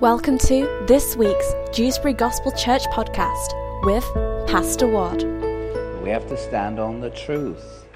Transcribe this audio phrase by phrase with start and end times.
[0.00, 3.52] Welcome to this week's Dewsbury Gospel Church podcast
[3.84, 4.02] with
[4.48, 5.22] Pastor Ward.
[6.02, 7.86] We have to stand on the truth.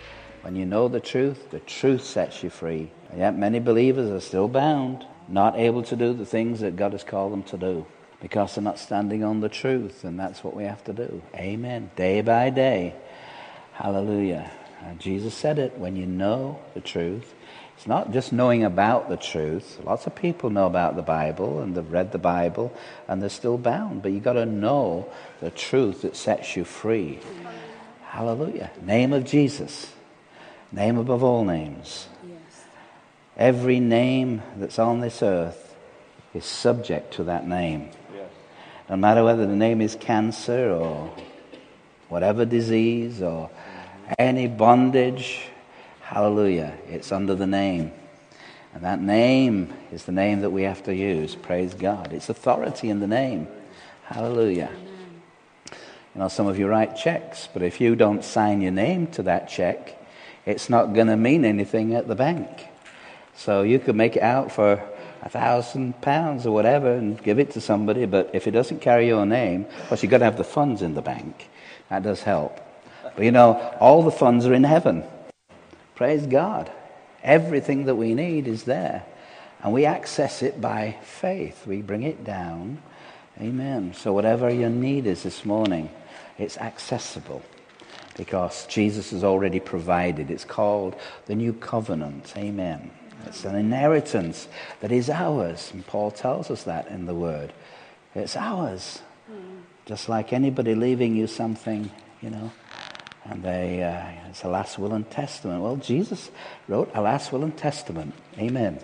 [0.43, 2.91] When you know the truth, the truth sets you free.
[3.09, 6.93] And yet many believers are still bound, not able to do the things that God
[6.93, 7.87] has called them to do
[8.21, 10.05] because they're not standing on the truth.
[10.05, 11.23] And that's what we have to do.
[11.35, 11.91] Amen.
[11.97, 12.97] Day by day.
[13.73, 14.51] Hallelujah.
[14.83, 17.34] And Jesus said it when you know the truth,
[17.77, 19.81] it's not just knowing about the truth.
[19.85, 22.73] Lots of people know about the Bible and they've read the Bible
[23.09, 24.03] and they're still bound.
[24.03, 25.09] But you've got to know
[25.41, 27.19] the truth that sets you free.
[28.05, 28.71] Hallelujah.
[28.81, 29.93] Name of Jesus.
[30.71, 32.09] Name above all names.
[32.27, 32.65] Yes.
[33.37, 35.75] Every name that's on this earth
[36.33, 37.91] is subject to that name.
[38.15, 38.31] Yes.
[38.89, 41.13] No matter whether the name is cancer or
[42.09, 43.51] whatever disease or
[44.19, 45.49] any bondage
[46.15, 46.79] Hallelujah.
[46.89, 47.91] It's under the name.
[48.73, 51.35] And that name is the name that we have to use.
[51.35, 52.13] Praise God.
[52.13, 53.49] It's authority in the name.
[54.05, 54.71] Hallelujah.
[55.73, 59.25] You know, some of you write checks, but if you don't sign your name to
[59.25, 60.01] that check,
[60.47, 62.69] it's not going to mean anything at the bank.
[63.35, 64.81] So you could make it out for
[65.21, 69.09] a thousand pounds or whatever and give it to somebody, but if it doesn't carry
[69.09, 71.51] your name, plus you've got to have the funds in the bank.
[71.91, 72.61] That does help.
[73.03, 75.03] But you know, all the funds are in heaven.
[75.95, 76.71] Praise God.
[77.23, 79.05] Everything that we need is there.
[79.63, 81.67] And we access it by faith.
[81.67, 82.83] We bring it down.
[83.41, 83.95] Amen.
[83.95, 85.91] So, whatever your need is this morning,
[86.39, 87.43] it's accessible
[88.17, 90.31] because Jesus has already provided.
[90.31, 90.95] It's called
[91.27, 92.35] the new covenant.
[92.37, 92.91] Amen.
[93.27, 94.49] It's an inheritance
[94.81, 95.71] that is ours.
[95.73, 97.53] And Paul tells us that in the Word.
[98.15, 99.01] It's ours.
[99.27, 99.61] Hmm.
[99.87, 102.53] Just like anybody leaving you something, you know,
[103.25, 105.63] and they, uh, it's a last will and testament.
[105.63, 106.31] Well, Jesus
[106.69, 108.15] wrote a last will and testament.
[108.39, 108.79] Amen.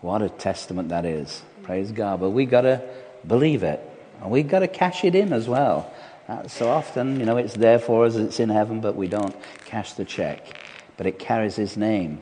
[0.00, 1.42] What a testament that is.
[1.62, 2.20] Praise God.
[2.20, 2.82] But we got to
[3.26, 3.80] believe it.
[4.20, 5.92] And we got to cash it in as well.
[6.28, 9.34] Uh, so often, you know, it's there for us, it's in heaven, but we don't
[9.64, 10.44] cash the check.
[10.96, 12.20] But it carries His name.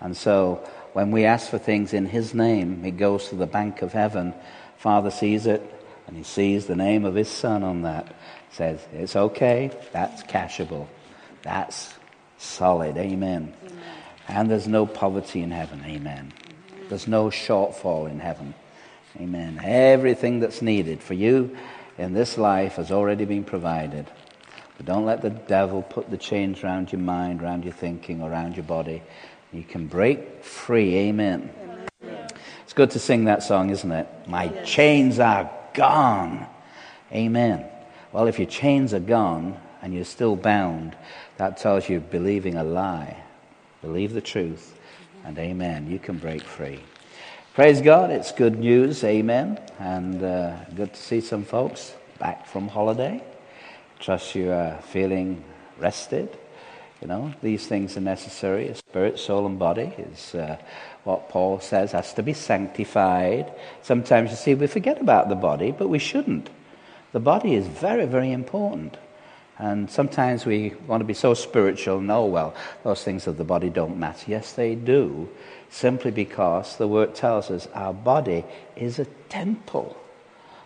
[0.00, 3.82] And so when we ask for things in His name, it goes to the bank
[3.82, 4.34] of heaven.
[4.78, 5.62] Father sees it,
[6.06, 8.14] and He sees the name of His Son on that
[8.50, 10.86] says, it's okay, that's cashable,
[11.42, 11.94] that's
[12.38, 13.54] solid, amen.
[13.62, 13.82] amen.
[14.28, 16.32] And there's no poverty in heaven, amen.
[16.88, 18.54] There's no shortfall in heaven,
[19.20, 19.60] amen.
[19.62, 21.56] Everything that's needed for you
[21.98, 24.06] in this life has already been provided.
[24.76, 28.56] But don't let the devil put the chains around your mind, around your thinking, around
[28.56, 29.02] your body.
[29.52, 31.50] You can break free, amen.
[32.02, 32.28] amen.
[32.64, 34.08] It's good to sing that song, isn't it?
[34.26, 36.46] My chains are gone,
[37.12, 37.64] amen.
[38.10, 40.96] Well, if your chains are gone and you're still bound,
[41.36, 43.16] that tells you believing a lie.
[43.82, 44.76] Believe the truth,
[45.24, 45.88] and amen.
[45.88, 46.80] You can break free.
[47.54, 49.60] Praise God, it's good news, amen.
[49.78, 53.22] And uh, good to see some folks back from holiday.
[54.00, 55.44] Trust you are feeling
[55.78, 56.28] rested.
[57.00, 58.72] You know, these things are necessary.
[58.74, 60.56] Spirit, soul, and body is uh,
[61.06, 63.52] what Paul says has to be sanctified.
[63.82, 66.50] Sometimes you see, we forget about the body, but we shouldn't.
[67.12, 68.96] The body is very, very important.
[69.58, 73.70] And sometimes we want to be so spiritual, no, well, those things of the body
[73.70, 74.30] don't matter.
[74.30, 75.28] Yes, they do,
[75.70, 78.44] simply because the word tells us our body
[78.74, 79.96] is a temple.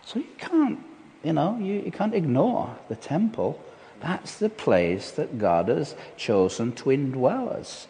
[0.05, 0.79] So you can't,
[1.23, 3.63] you know, you, you can't ignore the temple.
[4.01, 7.87] That's the place that God has chosen to indwell us.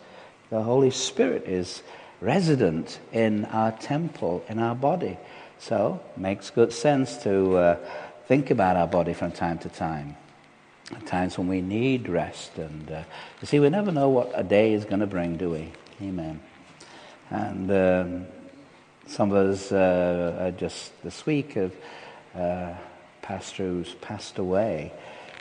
[0.50, 1.81] The Holy Spirit is
[2.22, 5.18] resident in our temple, in our body.
[5.59, 7.58] So makes good sense to.
[7.58, 7.78] Uh,
[8.32, 10.16] think about our body from time to time.
[10.90, 12.58] At times when we need rest.
[12.58, 13.04] And uh,
[13.42, 15.70] you see, we never know what a day is going to bring, do we?
[16.02, 16.40] Amen.
[17.30, 18.28] And um,
[19.06, 21.74] some of us uh, just this week have
[22.34, 22.74] uh,
[23.22, 24.94] pastor who's passed away.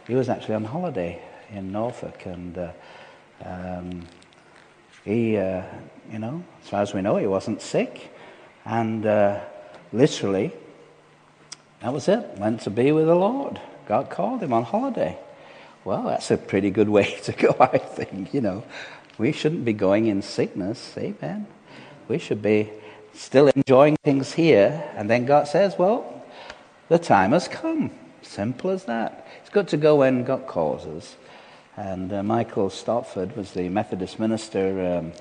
[0.09, 2.73] He was actually on holiday in Norfolk, and uh,
[3.45, 4.09] um,
[5.05, 5.63] he, uh,
[6.11, 8.13] you know, as far as we know, he wasn't sick,
[8.65, 9.41] and uh,
[9.93, 10.53] literally
[11.81, 12.37] that was it.
[12.37, 13.59] Went to be with the Lord.
[13.87, 15.19] God called him on holiday.
[15.85, 18.35] Well, that's a pretty good way to go, I think.
[18.35, 18.65] You know,
[19.19, 20.95] we shouldn't be going in sickness.
[20.99, 21.47] Amen.
[22.07, 22.71] We should be
[23.15, 24.91] still enjoying things here.
[24.95, 26.23] And then God says, well,
[26.89, 27.91] the time has come.
[28.23, 29.27] Simple as that.
[29.41, 31.17] It's good to go when God calls us.
[31.77, 35.13] And uh, Michael Stopford was the Methodist minister um,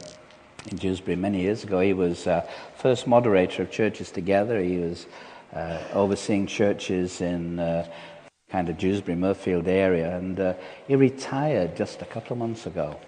[0.68, 1.80] in Dewsbury many years ago.
[1.80, 2.48] He was uh,
[2.78, 4.62] first moderator of Churches Together.
[4.62, 5.06] He was
[5.54, 7.88] uh, overseeing churches in uh,
[8.50, 10.54] kind of Dewsbury Mirfield area, and uh,
[10.88, 13.00] he retired just a couple of months ago.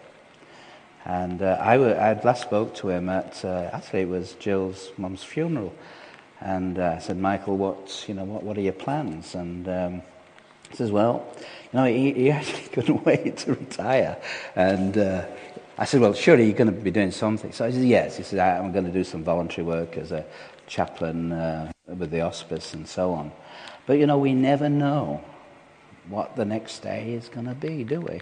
[1.05, 4.91] And uh, I, w- I last spoke to him at, uh, actually, it was Jill's
[4.97, 5.73] mum's funeral.
[6.39, 9.35] And I said, Michael, what's, you know, what, what are your plans?
[9.35, 10.01] And um,
[10.69, 11.27] he says, well,
[11.73, 14.17] you know, he, he actually couldn't wait to retire.
[14.55, 14.97] And
[15.81, 17.51] I said, well, surely you're going to be doing something.
[17.51, 18.15] So he said, yes.
[18.15, 20.23] He said, I'm going to do some voluntary work as a
[20.67, 23.31] chaplain uh, with the hospice and so on.
[23.87, 25.23] But, you know, we never know
[26.07, 28.21] what the next day is going to be, do we?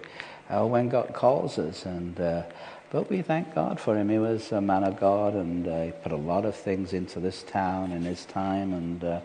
[0.50, 1.86] Uh, when God calls us.
[1.86, 2.44] And, uh,
[2.92, 4.08] but we thank God for him.
[4.08, 7.20] He was a man of God and uh, he put a lot of things into
[7.20, 8.72] this town in his time.
[8.72, 9.20] And, uh,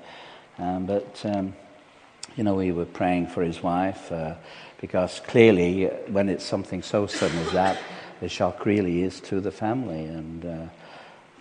[0.58, 1.54] um, but, um,
[2.34, 4.34] you know, we were praying for his wife uh,
[4.80, 7.78] because clearly when it's something so sudden as that,
[8.24, 10.06] the shock really is to the family.
[10.06, 10.66] And, uh,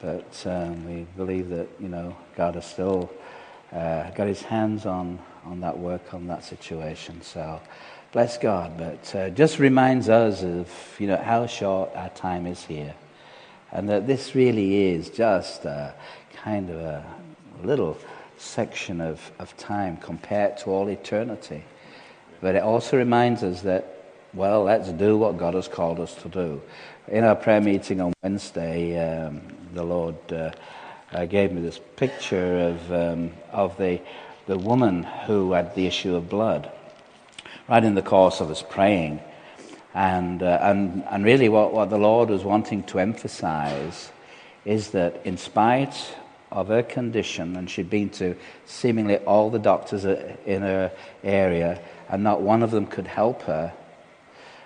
[0.02, 3.10] but um, we believe that, you know, God has still
[3.72, 7.22] got his hands on on that work, on that situation.
[7.22, 7.62] So
[8.12, 8.78] bless God.
[8.78, 10.70] But uh, just reminds us of,
[11.00, 12.96] you know, how short our time is here.
[13.72, 15.94] And that this really is just a
[16.36, 17.06] kind of a
[17.64, 17.98] little
[18.38, 21.64] section of, of time compared to all eternity.
[22.42, 24.03] But it also reminds us that,
[24.34, 26.62] well, let's do what God has called us to do.
[27.08, 29.42] In our prayer meeting on Wednesday, um,
[29.74, 30.52] the Lord uh,
[31.12, 34.02] uh, gave me this picture of, um, of the
[34.46, 36.72] the woman who had the issue of blood,
[37.68, 39.22] right in the course of us praying.
[39.94, 44.12] And, uh, and, and really, what, what the Lord was wanting to emphasize
[44.66, 46.16] is that in spite
[46.52, 48.36] of her condition, and she'd been to
[48.66, 50.92] seemingly all the doctors in her
[51.24, 53.74] area, and not one of them could help her.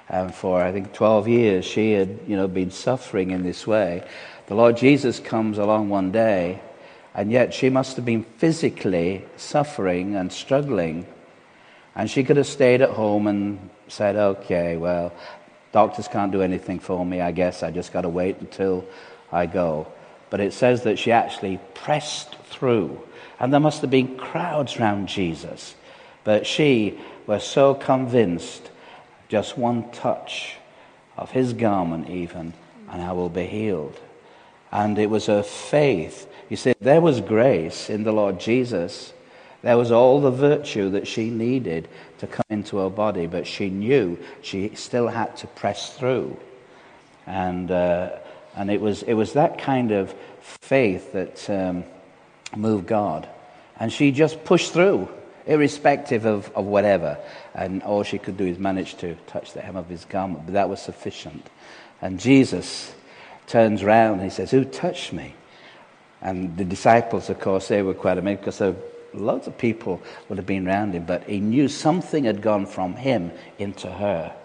[0.10, 4.08] And for I think 12 years, she had you know, been suffering in this way.
[4.48, 6.62] The Lord Jesus comes along one day
[7.18, 11.08] and yet she must have been physically suffering and struggling.
[11.96, 15.12] And she could have stayed at home and said, okay, well,
[15.72, 17.20] doctors can't do anything for me.
[17.20, 18.86] I guess I just got to wait until
[19.32, 19.88] I go.
[20.30, 23.02] But it says that she actually pressed through.
[23.40, 25.74] And there must have been crowds around Jesus.
[26.24, 28.70] But she was so convinced,
[29.28, 30.56] just one touch
[31.18, 32.54] of his garment, even,
[32.90, 34.00] and I will be healed.
[34.72, 39.14] And it was her faith you see, there was grace in the Lord Jesus.
[39.64, 41.90] There was all the virtue that she needed
[42.20, 46.38] to come into her body, but she knew she still had to press through.
[47.26, 48.12] And, uh,
[48.56, 51.84] and it, was, it was that kind of faith that um,
[52.56, 53.28] moved God.
[53.78, 55.10] And she just pushed through,
[55.48, 57.18] irrespective of, of whatever.
[57.54, 60.54] And all she could do is manage to touch the hem of his garment, but
[60.54, 61.50] that was sufficient.
[62.02, 62.94] And Jesus
[63.48, 65.34] turns around and he says, Who touched me?
[66.22, 68.76] And the disciples, of course, they were quite amazed because
[69.14, 72.96] loads of people would have been around him, but he knew something had gone from
[72.96, 74.36] him into her.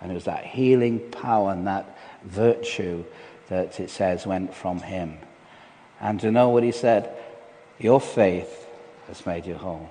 [0.00, 3.04] And it was that healing power and that virtue
[3.48, 5.18] that it says went from him.
[6.00, 7.10] And to know what he said,
[7.78, 8.66] your faith
[9.08, 9.88] has made you whole.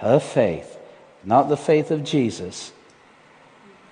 [0.00, 0.78] Her faith,
[1.24, 2.72] not the faith of Jesus.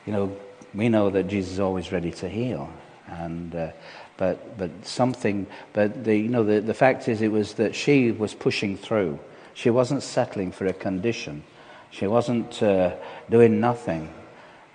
[0.07, 0.37] You know,
[0.75, 2.73] we know that Jesus is always ready to heal.
[3.07, 3.71] And uh,
[4.19, 8.11] but, but something, but the, you know, the, the fact is it was that she
[8.11, 9.19] was pushing through.
[9.55, 11.45] She wasn't settling for a condition.
[11.91, 12.97] She wasn't uh,
[13.31, 14.13] doing nothing.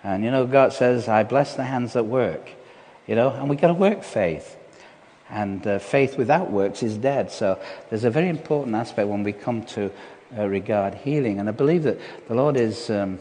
[0.04, 2.50] And, you know, God says, I bless the hands that work.
[3.06, 4.56] You know, and we've got to work faith.
[5.30, 7.30] And uh, faith without works is dead.
[7.30, 7.60] So
[7.90, 9.92] there's a very important aspect when we come to
[10.38, 11.40] uh, regard healing.
[11.40, 13.20] And I believe that the Lord is um,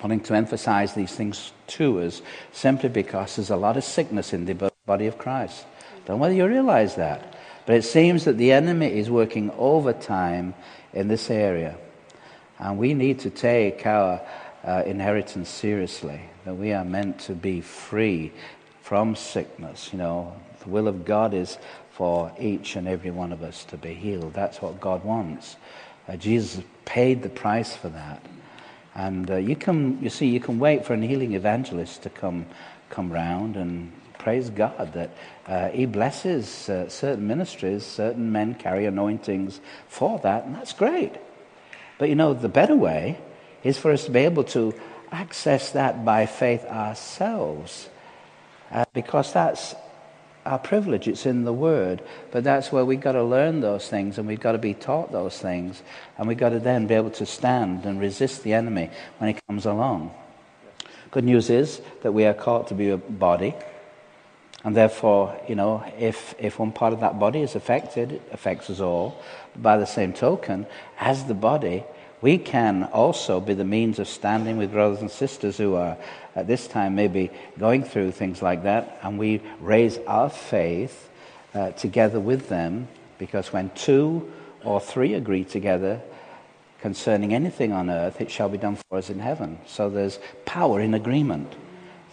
[0.00, 2.22] wanting to emphasize these things to us
[2.52, 5.64] simply because there's a lot of sickness in the body of Christ.
[6.06, 7.34] Don't whether you realize that.
[7.66, 10.54] But it seems that the enemy is working overtime
[10.92, 11.76] in this area.
[12.58, 14.20] And we need to take our
[14.62, 18.32] uh, inheritance seriously, that we are meant to be free
[18.82, 19.90] from sickness.
[19.92, 21.58] You know, the will of God is
[21.92, 24.34] for each and every one of us to be healed.
[24.34, 25.56] That's what God wants.
[26.08, 28.22] Uh, Jesus paid the price for that.
[28.94, 32.46] And uh, you can, you see, you can wait for an healing evangelist to come,
[32.90, 35.10] come round and praise God that
[35.46, 41.12] uh, He blesses uh, certain ministries, certain men carry anointings for that, and that's great.
[41.98, 43.18] But you know, the better way
[43.62, 44.74] is for us to be able to
[45.10, 47.88] access that by faith ourselves,
[48.70, 49.74] uh, because that's
[50.44, 51.08] our privilege.
[51.08, 54.40] It's in the Word, but that's where we've got to learn those things, and we've
[54.40, 55.82] got to be taught those things,
[56.18, 59.40] and we've got to then be able to stand and resist the enemy when he
[59.48, 60.14] comes along.
[61.10, 63.54] Good news is that we are called to be a body.
[64.64, 68.70] And therefore, you know, if, if one part of that body is affected, it affects
[68.70, 69.22] us all.
[69.54, 70.66] By the same token,
[70.98, 71.84] as the body,
[72.22, 75.98] we can also be the means of standing with brothers and sisters who are
[76.34, 81.08] at this time maybe going through things like that, and we raise our faith
[81.54, 82.88] uh, together with them,
[83.18, 84.32] because when two
[84.64, 86.00] or three agree together
[86.80, 89.58] concerning anything on earth, it shall be done for us in heaven.
[89.66, 91.54] So there's power in agreement.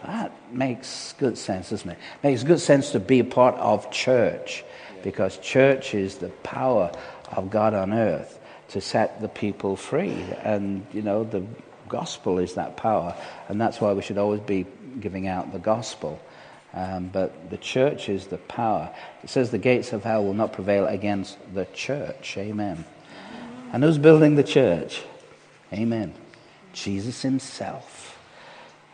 [0.05, 1.97] That makes good sense, doesn't it?
[2.23, 4.63] Makes good sense to be a part of church
[5.03, 6.91] because church is the power
[7.31, 10.23] of God on earth to set the people free.
[10.43, 11.43] And, you know, the
[11.91, 13.15] gospel is that power.
[13.49, 14.65] And that's why we should always be
[14.99, 16.19] giving out the gospel.
[16.73, 18.89] Um, but the church is the power.
[19.23, 22.37] It says the gates of hell will not prevail against the church.
[22.37, 22.85] Amen.
[23.73, 25.03] And who's building the church?
[25.73, 26.13] Amen.
[26.73, 28.17] Jesus himself.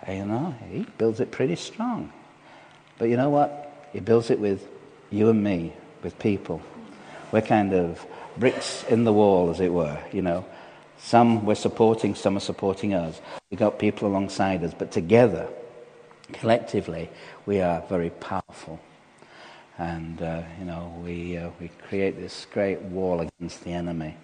[0.08, 2.12] You know, he builds it pretty strong.
[2.98, 3.90] But you know what?
[3.94, 4.68] He builds it with
[5.12, 6.62] you and me, with people.
[7.32, 8.04] We're kind of
[8.38, 10.46] bricks in the wall, as it were, you know.
[10.98, 13.22] Some we're supporting, some are supporting us.
[13.50, 15.48] We've got people alongside us, but together,
[16.34, 17.10] collectively,
[17.46, 18.80] we are very powerful.
[19.78, 24.18] And, uh, you know, we, uh, we create this great wall against the enemy.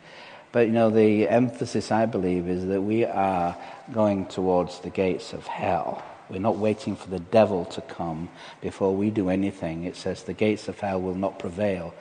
[0.51, 3.55] But, you know, the emphasis, I believe, is that we are
[3.91, 6.03] going towards the gates of hell.
[6.29, 8.29] We're not waiting for the devil to come
[8.61, 9.83] before we do anything.
[9.83, 11.93] It says the gates of hell will not prevail.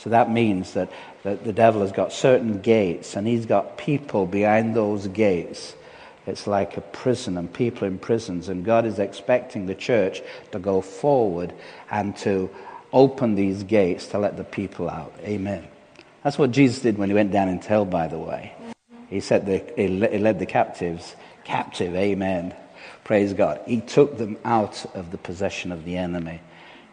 [0.00, 0.90] So that means that,
[1.24, 5.74] that the devil has got certain gates and he's got people behind those gates.
[6.26, 8.48] It's like a prison and people in prisons.
[8.48, 11.52] And God is expecting the church to go forward
[11.90, 12.48] and to
[12.94, 15.12] open these gates to let the people out.
[15.22, 15.68] Amen.
[16.24, 18.54] That's what Jesus did when he went down into hell, by the way.
[19.10, 21.14] He, said the, he led the captives
[21.44, 21.94] captive.
[21.94, 22.54] Amen.
[23.04, 23.60] Praise God.
[23.66, 26.40] He took them out of the possession of the enemy.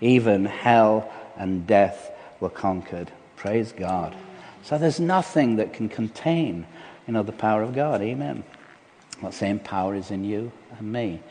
[0.02, 3.12] Even hell and death were conquered.
[3.36, 4.15] Praise God.
[4.63, 6.65] So there's nothing that can contain,
[7.08, 8.01] you know, the power of God.
[8.01, 8.44] Amen.
[9.22, 11.22] That same power is in you and me.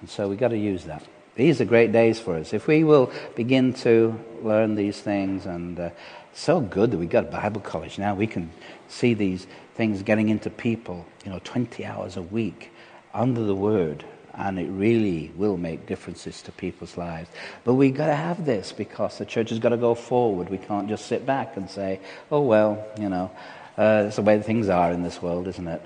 [0.00, 1.04] And so we've got to use that.
[1.34, 2.52] These are great days for us.
[2.52, 5.90] If we will begin to learn these things, and uh,
[6.32, 8.50] so good that we've got Bible college now, we can
[8.88, 9.46] see these
[9.76, 12.72] things getting into people, you know, 20 hours a week
[13.14, 14.04] under the Word,
[14.38, 17.28] and it really will make differences to people's lives.
[17.64, 20.48] But we've got to have this because the church has got to go forward.
[20.48, 21.98] We can't just sit back and say,
[22.30, 23.32] oh, well, you know,
[23.76, 25.82] uh, that's the way things are in this world, isn't it?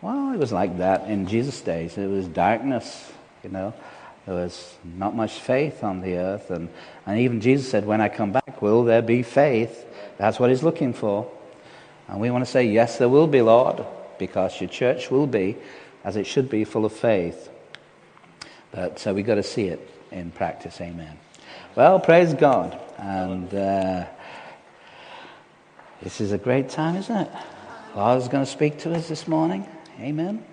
[0.00, 1.98] Well, it was like that in Jesus' days.
[1.98, 3.12] It was darkness,
[3.42, 3.74] you know.
[4.24, 6.50] There was not much faith on the earth.
[6.50, 6.70] And,
[7.04, 9.86] and even Jesus said, When I come back, will there be faith?
[10.16, 11.30] That's what he's looking for.
[12.08, 13.84] And we want to say, Yes, there will be, Lord,
[14.18, 15.56] because your church will be,
[16.02, 17.50] as it should be, full of faith.
[18.74, 20.80] But we've got to see it in practice.
[20.80, 21.16] Amen.
[21.76, 22.80] Well, praise God.
[22.98, 24.06] And uh,
[26.02, 27.30] this is a great time, isn't it?
[27.94, 29.64] Lord's going to speak to us this morning.
[30.00, 30.44] Amen.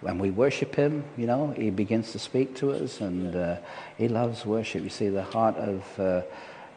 [0.00, 3.56] When we worship Him, you know, He begins to speak to us, and uh,
[3.96, 4.82] He loves worship.
[4.82, 6.22] You see, the heart of, uh,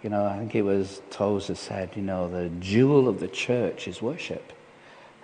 [0.04, 3.88] you know, I think it was Tozer said, you know, the jewel of the church
[3.88, 4.54] is worship.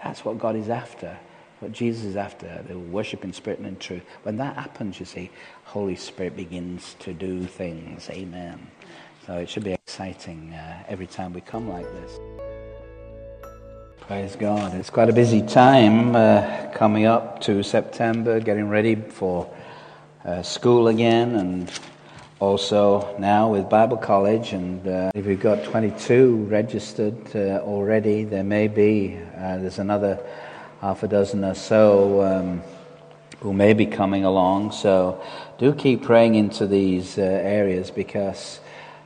[0.03, 1.19] That's what God is after.
[1.61, 4.01] What Jesus is after, the worship in spirit and in truth.
[4.23, 5.29] When that happens, you see,
[5.65, 8.09] Holy Spirit begins to do things.
[8.09, 8.65] Amen.
[9.27, 12.19] So it should be exciting uh, every time we come like this.
[13.99, 14.73] Praise God.
[14.73, 19.47] It's quite a busy time uh, coming up to September, getting ready for
[20.25, 21.71] uh, school again, and
[22.39, 24.53] also now with Bible College.
[24.53, 30.19] And uh, if you've got 22 registered uh, already, there may be, uh, there's another
[30.81, 32.61] half a dozen or so um,
[33.39, 34.71] who may be coming along.
[34.71, 35.23] So
[35.57, 38.59] do keep praying into these uh, areas because,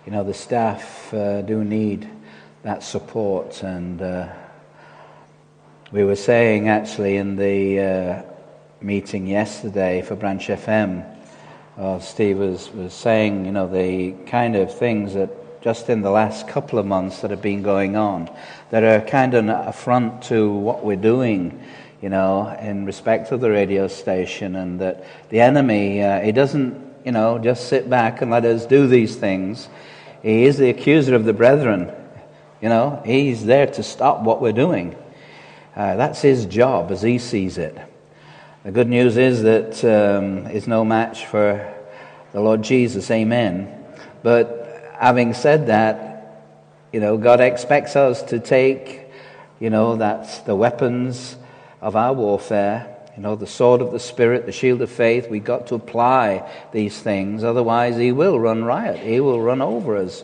[0.06, 2.10] you know, the staff do need
[2.64, 4.02] that support and
[5.92, 8.24] we were saying actually in the uh,
[8.82, 11.06] meeting yesterday for Branch FM,
[11.78, 15.30] uh, Steve was, was saying, you know, the kind of things that
[15.66, 18.30] just in the last couple of months that have been going on
[18.70, 21.60] that are kind of an affront to what we're doing,
[22.04, 26.80] you know, in respect of the radio station, and that the enemy, uh, he doesn't,
[27.04, 29.68] you know, just sit back and let us do these things.
[30.22, 31.92] He is the accuser of the brethren.
[32.62, 34.96] You know, he's there to stop what we're doing.
[35.76, 37.76] Uh, that's his job as he sees it.
[38.64, 41.74] The good news is that um, it's no match for
[42.34, 43.10] the Lord Jesus.
[43.10, 43.72] Amen.
[44.22, 44.55] But
[45.00, 46.44] having said that,
[46.92, 49.10] you know, God expects us to take,
[49.60, 51.36] you know, that's the weapons
[51.82, 55.30] of our warfare, you know, the sword of the Spirit, the shield of faith.
[55.30, 59.00] We've got to apply these things, otherwise, He will run riot.
[59.00, 60.24] He will run over us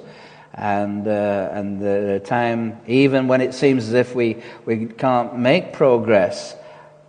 [0.54, 5.74] and uh, and the time, even when it seems as if we, we can't make
[5.74, 6.56] progress,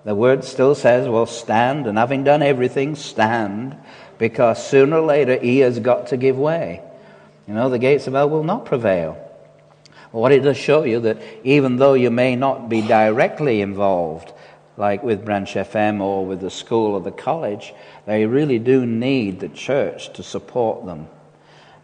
[0.04, 3.76] the word still says, well, stand, and having done everything, stand,
[4.19, 6.83] because sooner or later he has got to give way.
[7.47, 9.19] You know, the gates of hell will not prevail.
[10.13, 14.33] What it does show you that even though you may not be directly involved,
[14.77, 17.75] like with Branch FM or with the school or the college,
[18.07, 21.09] they really do need the church to support them.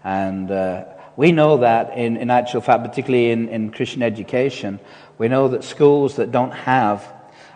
[0.05, 0.85] And uh,
[1.17, 4.79] we know that in, in actual fact, particularly in, in Christian education,
[5.17, 7.13] we know that schools that don't have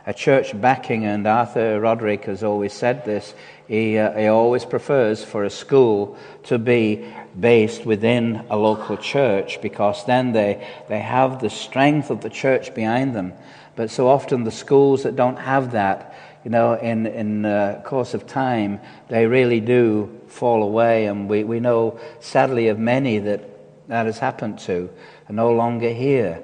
[0.06, 3.34] a church backing, and Arthur Roderick has always said this,
[3.68, 7.06] he, uh, he always prefers for a school to be
[7.38, 12.74] based within a local church because then they, they have the strength of the church
[12.74, 13.32] behind them.
[13.74, 18.14] But so often the schools that don't have that, you know, in, in uh, course
[18.14, 21.06] of time, they really do fall away.
[21.06, 23.48] And we, we know, sadly, of many that
[23.88, 24.88] that has happened to
[25.28, 26.42] are no longer here.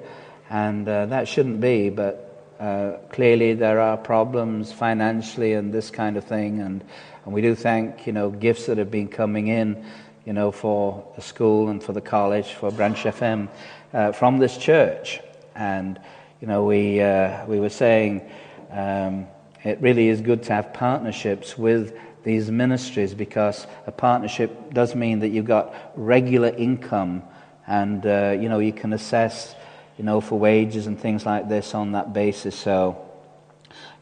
[0.49, 6.17] And uh, that shouldn't be, but uh, clearly there are problems financially and this kind
[6.17, 6.59] of thing.
[6.59, 6.83] And,
[7.25, 9.83] and we do thank, you know, gifts that have been coming in,
[10.29, 13.49] you know, for the school and for the college, for Branch FM,
[13.95, 15.21] uh, from this church.
[15.55, 15.99] And,
[16.39, 18.21] you know, we, uh, we were saying
[18.69, 19.25] um,
[19.63, 25.17] it really is good to have partnerships with these ministries because a partnership does mean
[25.21, 27.23] that you've got regular income
[27.65, 29.55] and, uh, you know, you can assess
[29.97, 32.55] you know, for wages and things like this on that basis.
[32.55, 33.03] So,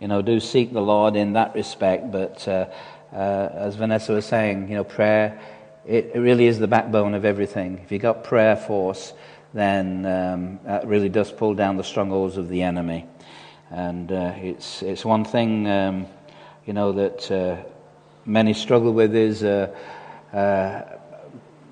[0.01, 2.12] you know, do seek the Lord in that respect.
[2.12, 2.67] But uh,
[3.13, 5.39] uh, as Vanessa was saying, you know, prayer,
[5.88, 7.79] it, really is the backbone of everything.
[7.84, 9.13] If you've got prayer force,
[9.53, 13.06] then um, that really does pull down the strongholds of the enemy.
[13.72, 16.08] And uh, it's, it's one thing, um,
[16.65, 17.58] you know, that uh,
[18.25, 19.74] many struggle with is uh,
[20.34, 20.84] uh,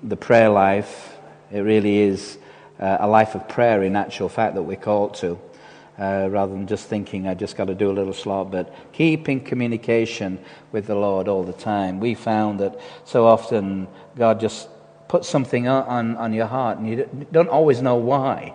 [0.02, 1.16] the prayer life.
[1.52, 2.38] It really is
[2.80, 5.38] uh, a life of prayer in actual fact that we're called to.
[5.98, 9.30] Uh, rather than just thinking I just got to do a little slot, but keep
[9.30, 10.38] in communication
[10.70, 12.00] with the Lord all the time.
[12.00, 14.68] We found that so often God just
[15.08, 18.52] puts something on, on your heart, and you don't always know why.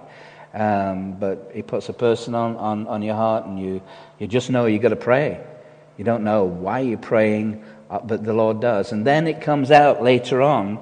[0.54, 3.82] Um, but He puts a person on, on, on your heart, and you,
[4.20, 5.44] you just know you've got to pray.
[5.98, 8.92] You don't know why you're praying, uh, but the Lord does.
[8.92, 10.80] And then it comes out later on,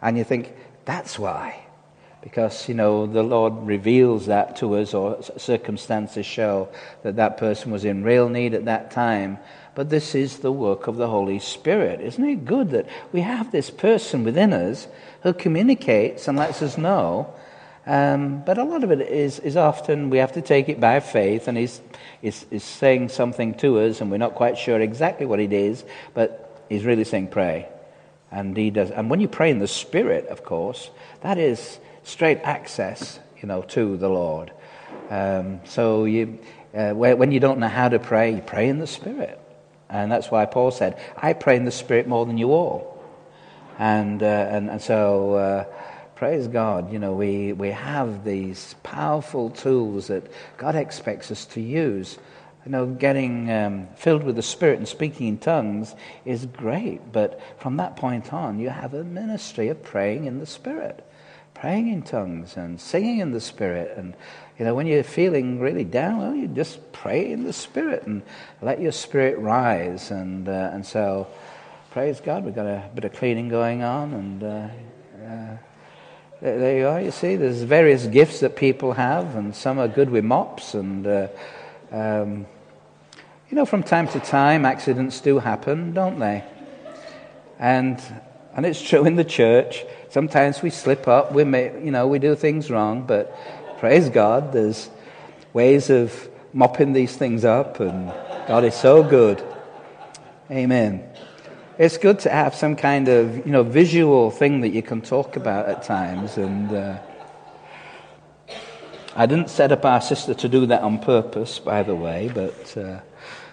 [0.00, 0.54] and you think,
[0.86, 1.65] that's why
[2.26, 6.68] because you know the Lord reveals that to us, or circumstances show
[7.04, 9.38] that that person was in real need at that time.
[9.76, 12.00] But this is the work of the Holy Spirit.
[12.00, 14.88] Isn't it good that we have this person within us
[15.22, 17.32] who communicates and lets us know?
[17.86, 20.98] Um, but a lot of it is, is often we have to take it by
[20.98, 21.80] faith, and he's,
[22.20, 25.84] he's, he's saying something to us, and we're not quite sure exactly what it is,
[26.12, 27.68] but he's really saying pray.
[28.32, 28.90] And he does.
[28.90, 33.62] And when you pray in the Spirit, of course, that is straight access, you know,
[33.62, 34.52] to the Lord.
[35.10, 36.38] Um, so you,
[36.72, 39.40] uh, when you don't know how to pray, you pray in the Spirit.
[39.90, 43.02] And that's why Paul said, I pray in the Spirit more than you all.
[43.78, 45.64] And, uh, and, and so, uh,
[46.14, 51.60] praise God, you know, we, we have these powerful tools that God expects us to
[51.60, 52.18] use.
[52.64, 57.40] You know, getting um, filled with the Spirit and speaking in tongues is great, but
[57.58, 61.05] from that point on, you have a ministry of praying in the Spirit
[61.60, 63.96] praying in tongues and singing in the Spirit.
[63.96, 64.14] And,
[64.58, 68.22] you know, when you're feeling really down, well, you just pray in the Spirit and
[68.60, 70.10] let your spirit rise.
[70.10, 71.26] And, uh, and so,
[71.92, 74.12] praise God, we've got a bit of cleaning going on.
[74.12, 74.68] And uh,
[75.24, 75.56] uh,
[76.40, 80.10] there you are, you see, there's various gifts that people have, and some are good
[80.10, 80.74] with mops.
[80.74, 81.28] And, uh,
[81.90, 82.46] um,
[83.48, 86.44] you know, from time to time, accidents do happen, don't they?
[87.58, 88.02] And,
[88.56, 89.84] and it's true in the church.
[90.08, 93.36] Sometimes we slip up, we may, you know, we do things wrong, but
[93.78, 94.88] praise God, there's
[95.52, 98.10] ways of mopping these things up, and
[98.48, 99.44] God is so good.
[100.50, 101.04] Amen.
[101.78, 105.36] It's good to have some kind of, you know, visual thing that you can talk
[105.36, 106.98] about at times, and uh,
[109.14, 112.74] I didn't set up our sister to do that on purpose, by the way, but
[112.78, 113.00] uh,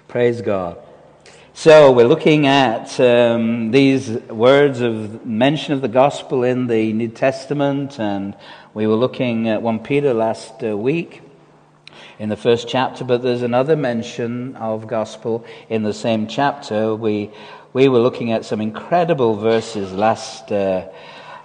[0.07, 0.77] praise God.
[1.55, 7.09] So we're looking at um, these words of mention of the gospel in the New
[7.09, 8.35] Testament, and
[8.73, 11.21] we were looking at 1 Peter last uh, week
[12.17, 16.95] in the first chapter, but there's another mention of gospel in the same chapter.
[16.95, 17.29] We,
[17.71, 20.87] we were looking at some incredible verses last uh,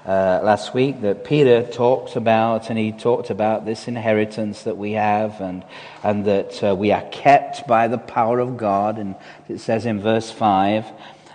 [0.08, 4.92] uh, last week that Peter talked about, and he talked about this inheritance that we
[4.92, 5.62] have, and
[6.02, 9.14] and that uh, we are kept by the power of God, and
[9.50, 10.86] it says in verse five,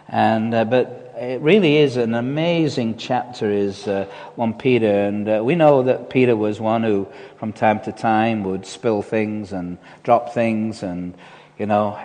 [0.09, 5.41] and uh, but it really is an amazing chapter is uh, 1 peter and uh,
[5.43, 7.07] we know that peter was one who
[7.37, 11.13] from time to time would spill things and drop things and
[11.59, 11.95] you know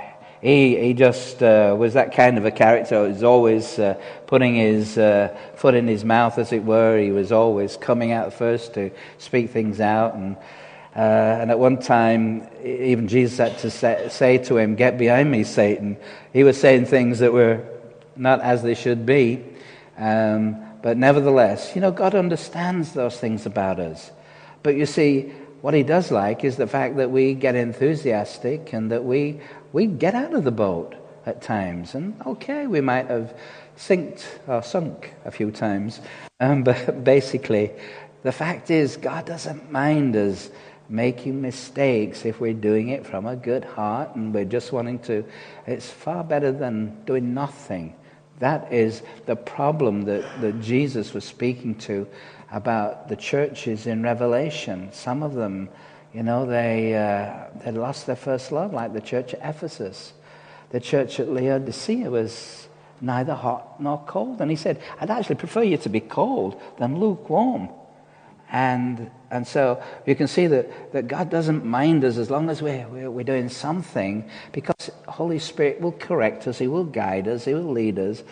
[0.41, 3.05] he, he just uh, was that kind of a character.
[3.05, 3.95] He was always uh,
[4.27, 6.99] putting his uh, foot in his mouth, as it were.
[6.99, 10.15] He was always coming out first to speak things out.
[10.15, 10.37] And,
[10.95, 15.31] uh, and at one time, even Jesus had to say, say, to him, Get behind
[15.31, 15.97] me, Satan.
[16.33, 17.65] He was saying things that were
[18.15, 19.45] not as they should be.
[19.97, 24.13] Um, but nevertheless, you know, God understands those things about us.
[24.63, 25.33] But you see,
[25.69, 29.39] what he does like is the fact that we get enthusiastic and that we
[29.75, 30.95] we get out of the boat
[31.27, 31.95] at times.
[31.95, 33.39] And okay, we might have
[33.77, 36.01] sinked or sunk a few times.
[36.41, 37.71] Um, but basically,
[38.23, 40.51] the fact is, God doesn't mind us
[40.89, 45.23] making mistakes if we're doing it from a good heart and we're just wanting to.
[45.67, 47.95] It's far better than doing nothing.
[48.39, 52.07] That is the problem that, that Jesus was speaking to
[52.51, 54.91] about the churches in Revelation.
[54.93, 55.69] Some of them
[56.13, 60.13] you know, they, uh, they lost their first love, like the church at Ephesus.
[60.71, 62.69] The church at Laodicea was
[63.01, 64.41] neither hot nor cold.
[64.41, 67.69] And he said, I'd actually prefer you to be cold than lukewarm.
[68.51, 72.63] And, and so you can see that, that God doesn't mind us as long as
[72.63, 77.45] we're, we're, we're doing something because Holy Spirit will correct us, He will guide us,
[77.45, 78.23] He will lead us.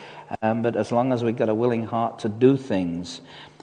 [0.41, 3.21] Um, but as long as we've got a willing heart to do things,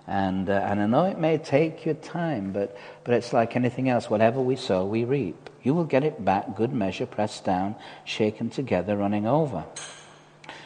[0.07, 3.87] and, uh, and I know it may take you time, but, but it's like anything
[3.87, 4.09] else.
[4.09, 5.49] Whatever we sow, we reap.
[5.63, 9.63] You will get it back, good measure, pressed down, shaken together, running over.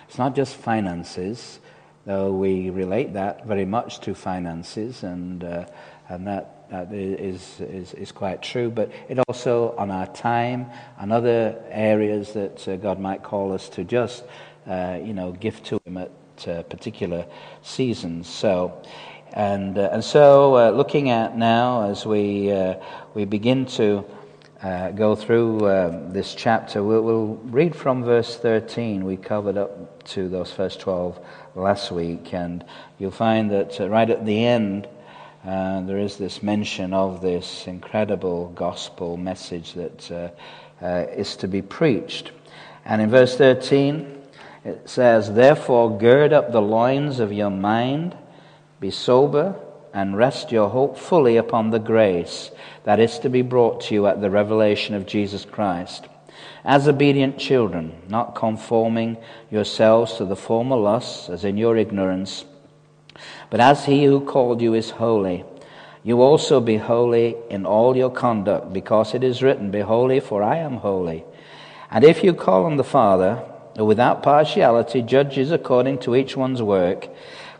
[0.08, 1.60] It's not just finances,
[2.06, 5.65] though we relate that very much to finances, and, uh,
[6.10, 8.71] and that, that is, is, is quite true.
[8.71, 10.65] But it also on our time
[10.97, 14.23] and other areas that uh, God might call us to just,
[14.65, 16.12] uh, you know, give to Him at
[16.47, 17.28] uh, particular
[17.62, 18.28] seasons.
[18.28, 18.82] So
[19.38, 22.73] and, uh, and so, uh, looking at now as we, uh,
[23.13, 24.04] we begin to
[24.63, 29.06] uh, go through uh, this chapter, we'll, we'll, read from verse 13.
[29.06, 31.23] We covered up to those first 12
[31.54, 32.65] last week, and
[32.97, 34.88] you'll find that uh, right at the end,
[35.43, 40.34] there is this mention of this incredible gospel message that
[41.15, 42.32] is to be preached.
[42.86, 44.19] And in verse 13,
[44.65, 48.17] it says, Therefore, gird up the loins of your mind
[48.80, 49.56] be sober
[49.94, 52.52] and rest your hope fully upon the grace
[52.84, 56.08] that is to be brought to you at the revelation of Jesus Christ.
[56.63, 59.18] As obedient children, not conforming
[59.50, 62.46] yourselves to the former lusts as in your ignorance,
[63.50, 65.44] but as he who called you is holy,
[66.04, 70.44] you also be holy in all your conduct, because it is written, Be holy, for
[70.44, 71.26] I am holy.
[71.90, 73.44] And if you call on the Father,
[73.76, 77.10] who without partiality judges according to each one's work,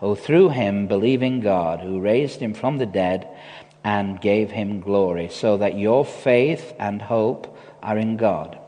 [0.00, 3.28] who through him believe in God, who raised him from the dead
[3.84, 8.58] and gave him glory, so that your faith and hope are in God.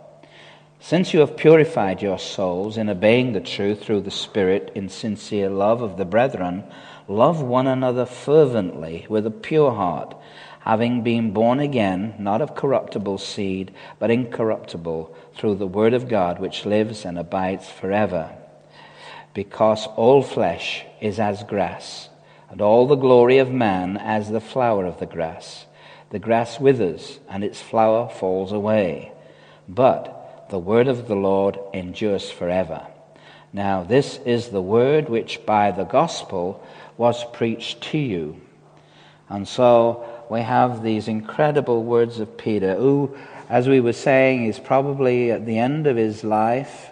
[0.79, 5.49] Since you have purified your souls in obeying the truth through the Spirit in sincere
[5.49, 6.65] love of the brethren,
[7.09, 10.15] love one another fervently with a pure heart,
[10.61, 16.41] having been born again, not of corruptible seed, but incorruptible, through the Word of God
[16.41, 18.37] which lives and abides forever
[19.35, 22.09] because all flesh is as grass,
[22.51, 25.67] and all the glory of man as the flower of the grass.
[26.11, 29.13] The grass withers, and its flower falls away.
[29.69, 32.87] But the word of the Lord endures forever.
[33.55, 36.67] Now, this is the word which by the gospel
[36.97, 38.41] was preached to you.
[39.29, 43.17] And so we have these incredible words of Peter, who,
[43.49, 46.91] as we were saying, is probably at the end of his life.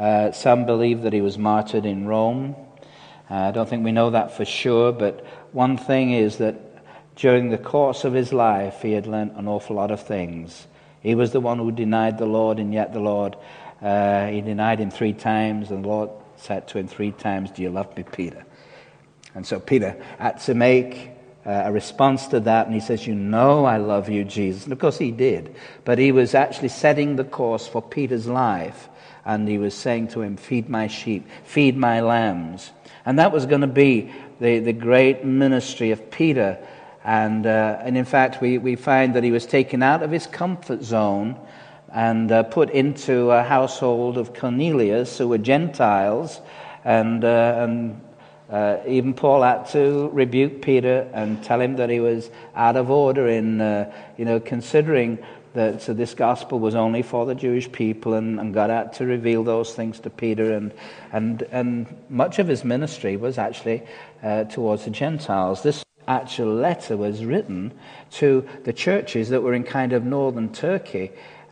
[0.00, 2.56] Uh, some believe that he was martyred in Rome.
[3.30, 6.54] Uh, I don't think we know that for sure, but one thing is that
[7.16, 10.66] during the course of his life, he had learnt an awful lot of things.
[11.02, 13.36] He was the one who denied the Lord, and yet the Lord,
[13.82, 16.08] uh, he denied him three times, and the Lord
[16.38, 18.46] said to him three times, Do you love me, Peter?
[19.34, 21.10] And so Peter had to make
[21.44, 24.64] uh, a response to that, and he says, You know I love you, Jesus.
[24.64, 28.88] And of course he did, but he was actually setting the course for Peter's life
[29.24, 32.70] and he was saying to him, Feed my sheep, feed my lambs.
[33.04, 36.58] And that was going to be the, the great ministry of Peter.
[37.04, 40.26] And, uh, and in fact, we, we find that he was taken out of his
[40.26, 41.36] comfort zone
[41.92, 46.40] and uh, put into a household of Cornelius, who were Gentiles,
[46.84, 48.00] and, uh, and
[48.50, 52.90] uh, even Paul had to rebuke Peter and tell him that he was out of
[52.90, 55.18] order in, uh, you know, considering
[55.54, 59.06] that so this gospel was only for the Jewish people, and, and, God had to
[59.06, 60.72] reveal those things to Peter, and,
[61.12, 63.82] and, and much of his ministry was actually
[64.22, 65.62] uh, towards the Gentiles.
[65.62, 67.72] This actual letter was written
[68.10, 71.10] to the churches that were in kind of northern Turkey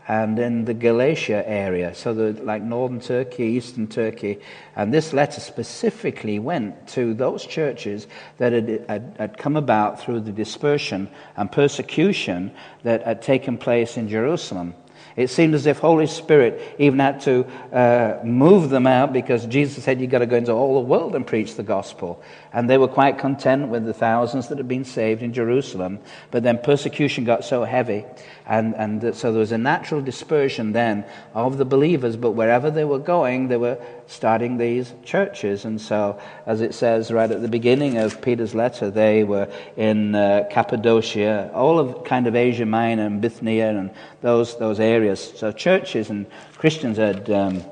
[0.08, 4.40] and in the Galatia area, so the, like northern Turkey, eastern Turkey.
[4.74, 8.06] And this letter specifically went to those churches
[8.38, 12.52] that had, had, had, come about through the dispersion and persecution
[12.84, 14.74] that had taken place in Jerusalem.
[15.16, 19.84] It seemed as if Holy Spirit even had to uh, move them out because Jesus
[19.84, 22.22] said you've got to go into all the world and preach the gospel.
[22.52, 25.98] And they were quite content with the thousands that had been saved in Jerusalem.
[26.30, 28.04] But then persecution got so heavy
[28.48, 32.84] and, and so there was a natural dispersion then of the believers, but wherever they
[32.84, 35.64] were going, they were starting these churches.
[35.64, 40.14] And so, as it says right at the beginning of Peter's letter, they were in
[40.14, 43.90] uh, Cappadocia, all of kind of Asia Minor and Bithynia and
[44.22, 45.32] those, those areas.
[45.36, 47.30] So, churches and Christians had.
[47.30, 47.62] Um,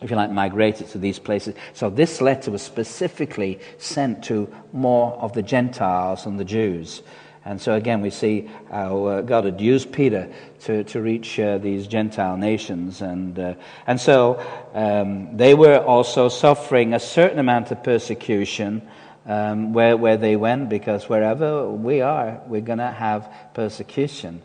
[0.00, 1.54] if you like, migrated to these places.
[1.74, 7.02] So this letter was specifically sent to more of the Gentiles and the Jews.
[7.44, 11.58] And so again, we see how uh, God had used Peter to, to reach uh,
[11.58, 13.02] these Gentile nations.
[13.02, 13.54] And, uh,
[13.86, 14.40] and so
[14.74, 18.82] um, they were also suffering a certain amount of persecution
[19.26, 24.42] um, where, where they went, because wherever we are, we're going to have persecution.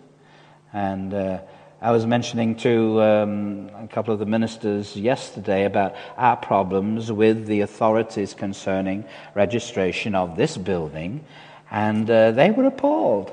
[0.73, 1.39] And uh,
[1.79, 7.45] I was mentioning to um, a couple of the ministers yesterday about our problems with
[7.45, 9.05] the authorities concerning
[9.35, 11.23] registration of this building.
[11.71, 13.31] And uh, they were appalled,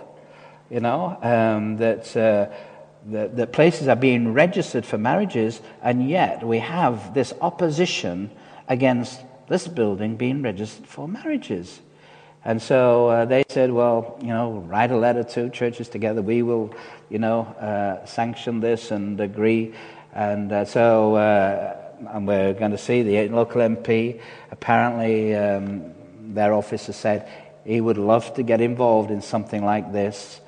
[0.70, 2.52] you know, um, that, uh,
[3.06, 8.30] that, that places are being registered for marriages, and yet we have this opposition
[8.68, 11.80] against this building being registered for marriages.
[12.44, 16.20] And so uh, they said, well, you know, write a letter to churches together.
[16.20, 16.74] We will,
[17.08, 19.74] you know, uh, sanction this and agree.
[20.12, 21.76] And uh, so, uh,
[22.12, 24.20] and we're going to see the local MP.
[24.50, 25.94] Apparently, um,
[26.34, 27.28] their officer said
[27.64, 30.40] he would love to get involved in something like this.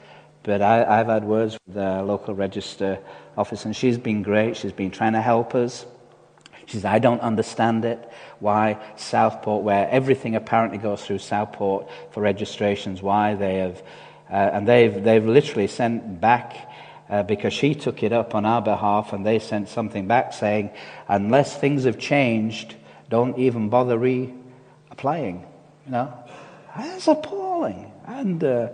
[0.42, 3.00] But I, have had words with the local register
[3.37, 4.57] office, and she's been great.
[4.57, 5.87] She's been trying to help us.
[6.66, 8.11] She says, I don't understand it.
[8.38, 13.83] Why Southport, where everything apparently goes through Southport for registrations, why they have.
[14.31, 16.57] Uh, and they've, they've literally sent back,
[17.09, 20.70] uh, because she took it up on our behalf, and they sent something back saying,
[21.09, 22.74] unless things have changed,
[23.09, 25.44] don't even bother reapplying.
[25.87, 26.12] You know?
[26.76, 27.90] That's appalling.
[28.06, 28.68] And, uh,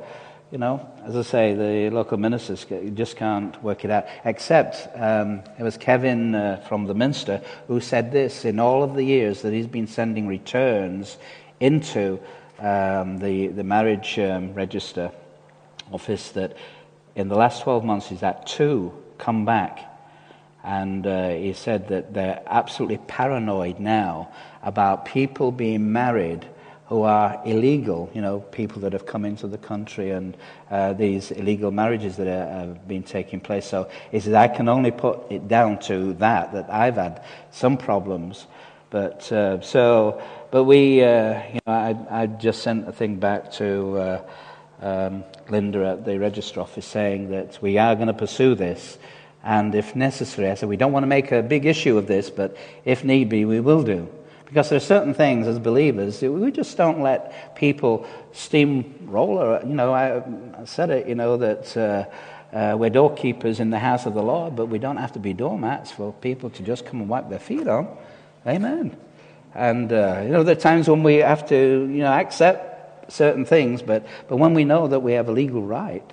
[0.50, 4.06] you know, as I say, the local ministers just can't work it out.
[4.24, 8.94] Except um, it was Kevin uh, from the Minster who said this in all of
[8.94, 11.16] the years that he's been sending returns
[11.60, 12.18] into
[12.58, 15.10] um, the, the marriage um, register
[15.90, 16.56] office that
[17.14, 19.88] in the last 12 months he's had two come back.
[20.64, 26.46] And uh, he said that they're absolutely paranoid now about people being married
[26.92, 30.37] who are illegal, you know, people that have come into the country and
[30.70, 33.64] uh, these illegal marriages that have been taking place.
[33.64, 38.46] So I can only put it down to that, that I've had some problems.
[38.90, 43.50] But uh, so, but we, uh, you know, I, I, just sent a thing back
[43.52, 44.22] to uh,
[44.83, 48.98] um, Linda at the register office saying that we are going to pursue this.
[49.42, 52.28] And if necessary, I said, we don't want to make a big issue of this,
[52.28, 54.11] but if need be, we will do.
[54.52, 59.62] Because there are certain things as believers, we just don't let people steamroller.
[59.66, 60.18] You know, I,
[60.60, 64.22] I said it, you know, that uh, uh, we're doorkeepers in the house of the
[64.22, 67.30] Lord, but we don't have to be doormats for people to just come and wipe
[67.30, 67.96] their feet on.
[68.46, 68.94] Amen.
[69.54, 73.46] And, uh, you know, there are times when we have to, you know, accept certain
[73.46, 76.04] things, but, but when we know that we have a legal right,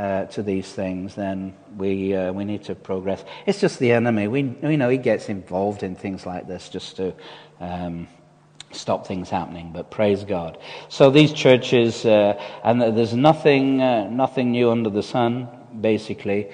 [0.00, 3.22] uh, to these things, then we, uh, we need to progress.
[3.44, 4.28] It's just the enemy.
[4.28, 7.12] We, we know he gets involved in things like this just to
[7.60, 8.08] um,
[8.72, 9.72] stop things happening.
[9.74, 10.56] But praise God.
[10.88, 16.50] So these churches, uh, and there's nothing, uh, nothing new under the sun, basically.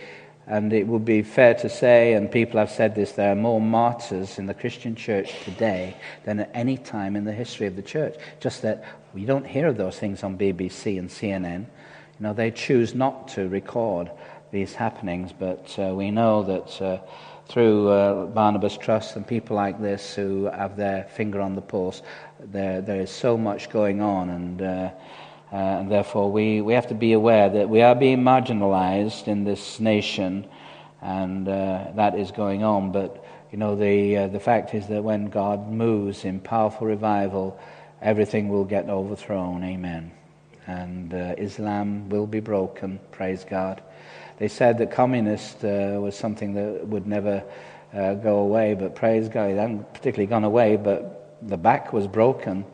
[0.48, 3.61] And it would be fair to say, and people have said this, there are more
[3.61, 7.82] martyrs in the Christian church today than at any time in the history of the
[7.82, 8.16] church.
[8.40, 8.82] Just that
[9.14, 11.66] we don't hear of those things on BBC and CNN.
[12.18, 14.11] You know, they choose not to record
[14.50, 16.98] these happenings, but uh, we know that uh,
[17.48, 22.02] through uh, Barnabas Trust and people like this who have their finger on the pulse,
[22.40, 24.90] there, there is so much going on, and, uh,
[25.52, 29.44] uh, and therefore we, we have to be aware that we are being marginalized in
[29.44, 30.46] this nation.
[31.02, 32.92] and uh, that is going on.
[32.92, 37.59] But you know, the the fact is that when God moves in powerful revival,
[38.02, 39.62] everything will get overthrown.
[39.64, 40.11] Amen.
[40.66, 42.98] And uh, Islam will be broken.
[43.12, 43.83] Praise God.
[44.38, 47.44] They said that communist uh, was something that would never
[47.94, 50.76] uh, go away, but praise God, it hadn't particularly gone away.
[50.76, 52.64] But the back was broken,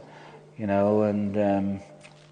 [0.57, 1.81] you know, and um,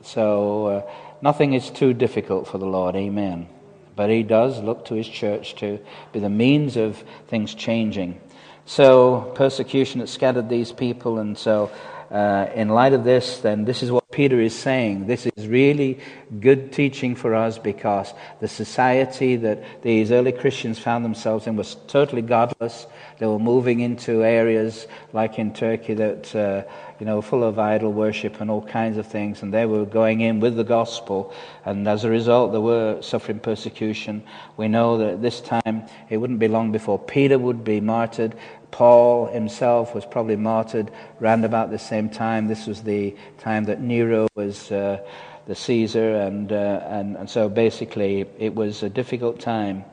[0.02, 0.92] so uh,
[1.22, 2.96] nothing is too difficult for the Lord.
[2.96, 3.48] Amen.
[3.94, 5.78] But He does look to His church to
[6.12, 8.20] be the means of things changing.
[8.66, 11.70] So persecution had scattered these people, and so
[12.10, 15.06] uh, in light of this, then this is what Peter is saying.
[15.06, 16.00] This is really
[16.40, 21.76] good teaching for us because the society that these early Christians found themselves in was
[21.86, 22.86] totally godless.
[23.18, 26.62] They were moving into areas like in Turkey that, uh,
[26.98, 30.22] you know, full of idol worship and all kinds of things, and they were going
[30.22, 31.32] in with the gospel,
[31.64, 34.22] and as a result, they were suffering persecution.
[34.56, 38.34] We know that this time it wouldn't be long before Peter would be martyred,
[38.70, 42.48] Paul himself was probably martyred round about the same time.
[42.48, 44.98] This was the time that Nero was uh,
[45.46, 49.84] the Caesar, and, uh, and, and so basically it was a difficult time.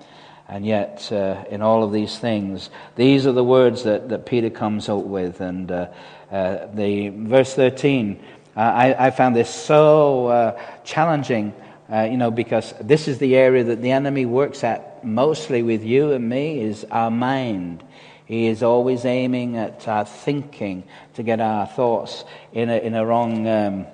[0.50, 4.50] And yet, uh, in all of these things, these are the words that, that Peter
[4.50, 5.42] comes out with.
[5.42, 5.88] And uh,
[6.32, 8.24] uh, the verse 13,
[8.56, 11.54] uh, I, I, found this so challenging,
[11.92, 16.14] you know, because this is the area that the enemy works at mostly with you
[16.14, 17.84] and me, is our mind.
[18.28, 23.06] He is always aiming at our thinking to get our thoughts in a, in a
[23.06, 23.88] wrong um,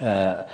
[0.00, 0.44] uh,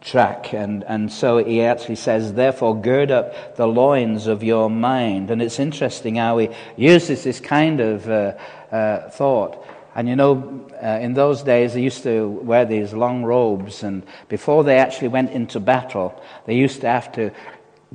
[0.00, 0.54] track.
[0.54, 5.32] And, and so he actually says, therefore, gird up the loins of your mind.
[5.32, 8.34] And it's interesting how he uses this kind of uh,
[8.70, 9.66] uh, thought.
[9.94, 14.04] And you know, uh, in those days, they used to wear these long robes, and
[14.28, 17.32] before they actually went into battle, they used to have to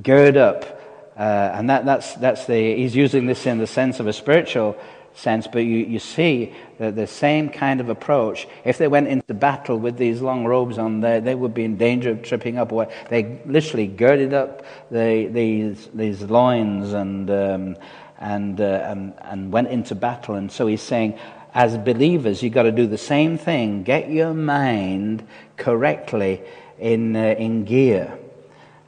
[0.04, 0.75] gird up
[1.18, 4.78] uh, and that, that's, that's the, he's using this in the sense of a spiritual
[5.14, 9.34] sense, but you, you see that the same kind of approach, if they went into
[9.34, 12.70] battle with these long robes on, there, they would be in danger of tripping up.
[13.10, 17.78] They literally girded up the, these, these loins and, um,
[18.20, 20.36] and, uh, and, and went into battle.
[20.36, 21.18] And so he's saying,
[21.54, 23.84] as believers, you've got to do the same thing.
[23.84, 25.26] Get your mind
[25.56, 26.42] correctly
[26.78, 28.20] in, uh, in gear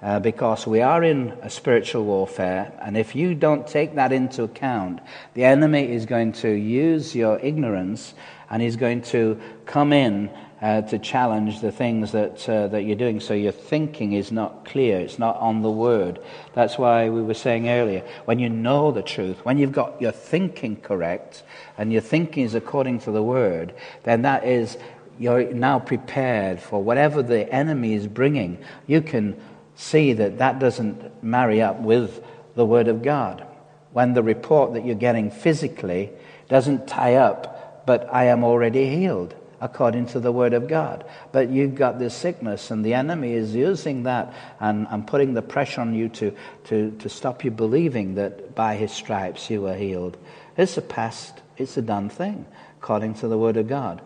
[0.01, 4.43] uh, because we are in a spiritual warfare, and if you don't take that into
[4.43, 4.99] account,
[5.33, 8.13] the enemy is going to use your ignorance
[8.49, 10.29] and he's going to come in
[10.61, 13.19] uh, to challenge the things that, uh, that you're doing.
[13.19, 16.19] So your thinking is not clear, it's not on the word.
[16.53, 20.11] That's why we were saying earlier when you know the truth, when you've got your
[20.11, 21.43] thinking correct,
[21.77, 24.77] and your thinking is according to the word, then that is
[25.19, 28.57] you're now prepared for whatever the enemy is bringing.
[28.85, 29.39] You can
[29.77, 32.21] see that that doesn't marry up with
[32.55, 33.45] the Word of God.
[33.93, 36.11] When the report that you're getting physically
[36.49, 41.05] doesn't tie up, but I am already healed according to the Word of God.
[41.31, 45.41] But you've got this sickness, and the enemy is using that and, and putting the
[45.41, 46.35] pressure on you to,
[46.65, 50.17] to, to stop you believing that by His stripes you were healed.
[50.57, 52.45] It's a past, it's a done thing
[52.79, 54.01] according to the Word of God.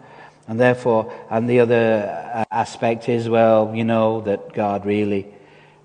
[0.47, 5.33] And therefore, and the other uh, aspect is, well, you know that God really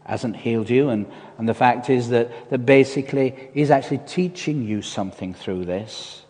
[0.07, 0.88] hasn't healed you.
[0.88, 1.07] And,
[1.38, 6.23] and the fact is that, that basically he's actually teaching you something through this.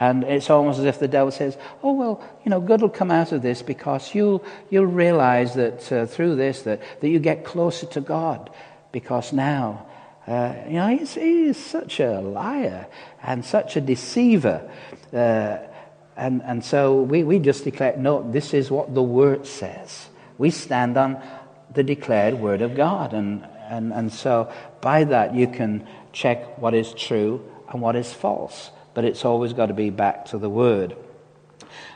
[0.00, 3.10] And it's almost as if the devil says, Oh, well, you know, good will come
[3.10, 7.44] out of this because you'll, you'll realize that uh, through this, that, that you get
[7.44, 8.50] closer to God.
[8.92, 9.86] Because now,
[10.26, 12.86] uh, you know, he's, he's such a liar
[13.22, 14.68] and such a deceiver.
[15.12, 15.58] Uh,
[16.16, 20.08] and, and so we, we just declare, no, this is what the Word says.
[20.38, 21.22] We stand on,
[21.74, 23.12] the declared Word of God.
[23.12, 28.12] And, and, and so by that you can check what is true and what is
[28.12, 28.70] false.
[28.94, 30.96] But it's always got to be back to the Word.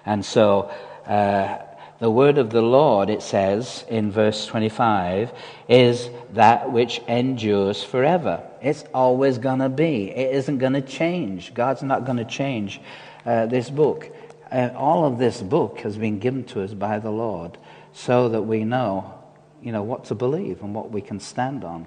[0.05, 0.71] And so
[1.07, 1.59] uh,
[2.01, 5.33] the Word of the Lord, it says in verse 25,
[5.69, 8.43] is that which endures forever.
[8.63, 10.11] It's always going to be.
[10.11, 11.55] It isn't going to change.
[11.55, 12.81] God's not going to change
[13.25, 14.11] uh, this book.
[14.51, 17.59] Uh, all of this book has been given to us by the Lord
[17.93, 19.18] so that we know
[19.63, 21.87] you know, what to believe and what we can stand on.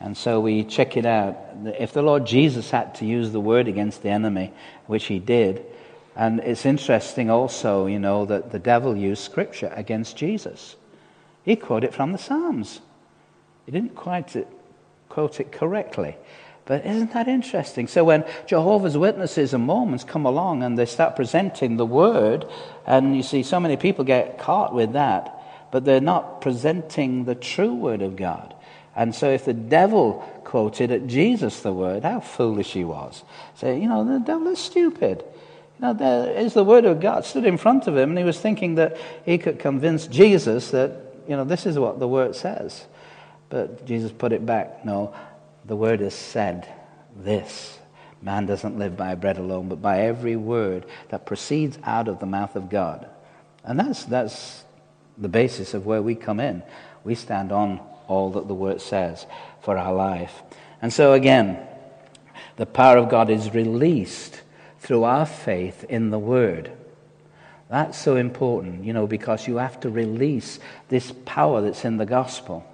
[0.00, 1.36] And so we check it out.
[1.78, 4.52] If the Lord Jesus had to use the word against the enemy,
[4.86, 5.64] which he did,
[6.16, 10.76] and it's interesting also, you know, that the devil used scripture against Jesus.
[11.44, 12.80] He quoted from the Psalms.
[13.66, 14.36] He didn't quite
[15.08, 16.16] quote it correctly.
[16.66, 17.88] But isn't that interesting?
[17.88, 22.46] So when Jehovah's Witnesses and Mormons come along and they start presenting the word,
[22.86, 25.33] and you see so many people get caught with that,
[25.74, 28.54] but they're not presenting the true Word of God.
[28.94, 33.24] And so if the devil quoted at Jesus the word, how foolish he was.
[33.56, 35.24] Say, you know, the devil is stupid.
[35.80, 38.22] You know, there is the word of God stood in front of him, and he
[38.22, 40.92] was thinking that he could convince Jesus that,
[41.26, 42.84] you know, this is what the word says.
[43.48, 44.84] But Jesus put it back.
[44.84, 45.12] No,
[45.64, 46.72] the word has said
[47.16, 47.80] this.
[48.22, 52.26] Man doesn't live by bread alone, but by every word that proceeds out of the
[52.26, 53.08] mouth of God.
[53.64, 54.62] And that's, that's
[55.18, 56.62] the basis of where we come in.
[57.04, 59.26] We stand on all that the Word says
[59.62, 60.42] for our life.
[60.82, 61.58] And so, again,
[62.56, 64.42] the power of God is released
[64.80, 66.72] through our faith in the Word.
[67.70, 70.58] That's so important, you know, because you have to release
[70.88, 72.64] this power that's in the gospel.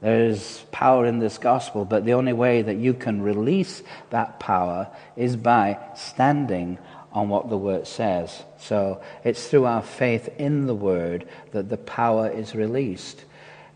[0.00, 4.88] There's power in this gospel, but the only way that you can release that power
[5.16, 6.78] is by standing
[7.12, 8.42] on what the Word says.
[8.58, 13.24] So it's through our faith in the Word that the power is released.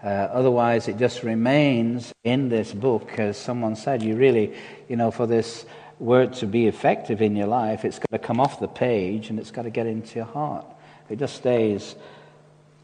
[0.02, 4.02] Uh, otherwise, it just remains in this book, as someone said.
[4.02, 4.54] You really,
[4.88, 5.64] you know, for this
[5.98, 9.38] word to be effective in your life, it's got to come off the page and
[9.38, 10.66] it's got to get into your heart.
[11.08, 11.94] It just stays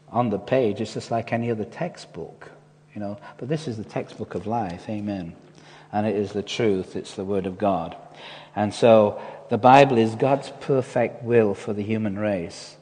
[0.09, 2.51] on the page, it's just like any other textbook,
[2.93, 3.17] you know.
[3.37, 5.35] But this is the textbook of life, amen.
[5.91, 7.95] And it is the truth, it's the Word of God.
[8.55, 12.77] And so the Bible is God's perfect will for the human race.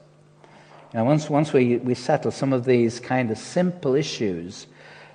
[0.94, 4.68] Now, once, once we, we settle some of these kind of simple issues,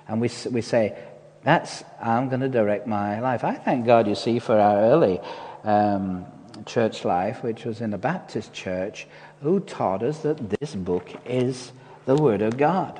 [0.07, 0.97] and we, we say,
[1.43, 3.43] that's, I'm going to direct my life.
[3.43, 5.19] I thank God, you see, for our early
[5.63, 6.25] um,
[6.65, 9.07] church life, which was in a Baptist church,
[9.41, 11.71] who taught us that this book is
[12.05, 12.99] the Word of God.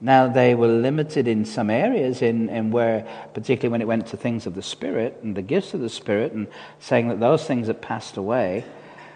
[0.00, 4.16] Now, they were limited in some areas, in, in where, particularly when it went to
[4.16, 6.48] things of the Spirit and the gifts of the Spirit, and
[6.80, 8.64] saying that those things had passed away.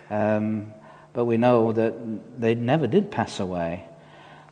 [0.09, 0.72] Um,
[1.12, 1.95] but we know that
[2.41, 3.85] they never did pass away.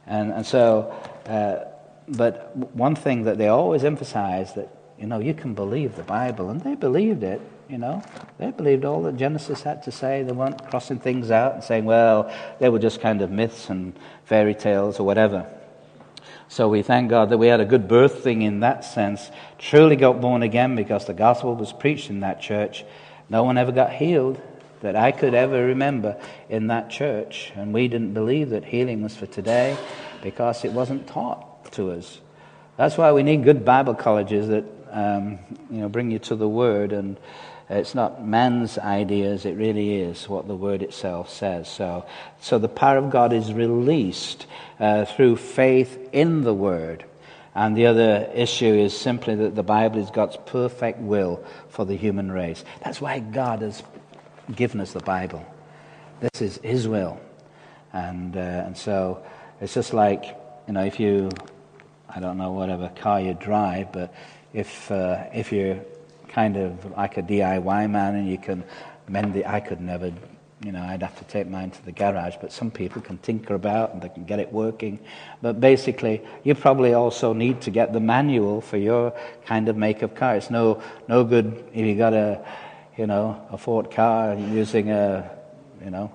[0.06, 0.94] And, and so,
[1.26, 1.64] uh,
[2.08, 4.68] but one thing that they always emphasized that,
[4.98, 8.02] you know, you can believe the Bible, and they believed it, you know.
[8.38, 10.22] They believed all that Genesis had to say.
[10.24, 13.98] They weren't crossing things out and saying, well, they were just kind of myths and
[14.24, 15.46] fairy tales or whatever.
[16.48, 19.30] So we thank God that we had a good birth thing in that sense.
[19.58, 22.84] Truly got born again because the gospel was preached in that church.
[23.28, 24.40] No one ever got healed
[24.80, 26.16] that I could ever remember
[26.48, 27.52] in that church.
[27.54, 29.76] And we didn't believe that healing was for today
[30.22, 32.20] because it wasn't taught to us.
[32.76, 35.38] That's why we need good Bible colleges that um,
[35.70, 37.18] you know bring you to the Word, and
[37.70, 41.68] it's not man's ideas; it really is what the Word itself says.
[41.68, 42.06] So,
[42.40, 44.46] so the power of God is released
[44.80, 47.04] uh, through faith in the Word.
[47.54, 51.96] And the other issue is simply that the Bible is God's perfect will for the
[51.96, 52.64] human race.
[52.84, 53.82] That's why God has
[54.54, 55.44] given us the Bible.
[56.20, 57.20] This is His will.
[57.92, 59.22] And, uh, and so
[59.60, 60.24] it's just like,
[60.66, 61.30] you know, if you,
[62.08, 64.14] I don't know, whatever car you drive, but
[64.52, 65.80] if, uh, if you're
[66.38, 68.62] kind of like a DIY man and you can
[69.08, 70.12] mend the, I could never,
[70.64, 73.54] you know, I'd have to take mine to the garage, but some people can tinker
[73.54, 75.00] about and they can get it working.
[75.42, 79.12] But basically, you probably also need to get the manual for your
[79.46, 80.36] kind of make of car.
[80.36, 82.46] It's no, no good if you got a,
[82.96, 85.28] you know, a Ford car using a,
[85.84, 86.12] you know,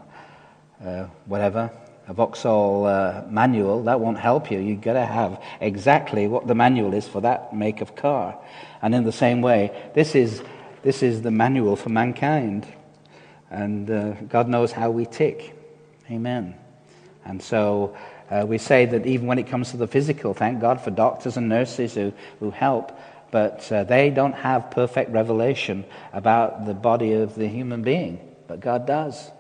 [0.86, 1.70] uh, whatever,
[2.08, 4.60] a Vauxhall uh, manual, that won't help you.
[4.60, 8.38] You've got to have exactly what the manual is for that make of car.
[8.82, 10.44] And in the same way, this is,
[10.82, 12.68] this is the manual for mankind.
[13.50, 15.56] And uh, God knows how we tick.
[16.12, 16.56] Amen.
[17.24, 17.96] And so
[18.30, 21.38] uh, we say that even when it comes to the physical, thank God for doctors
[21.38, 22.92] and nurses who, who help
[23.34, 28.20] but uh, they don't have perfect revelation about the body of the human being.
[28.46, 29.32] But God does.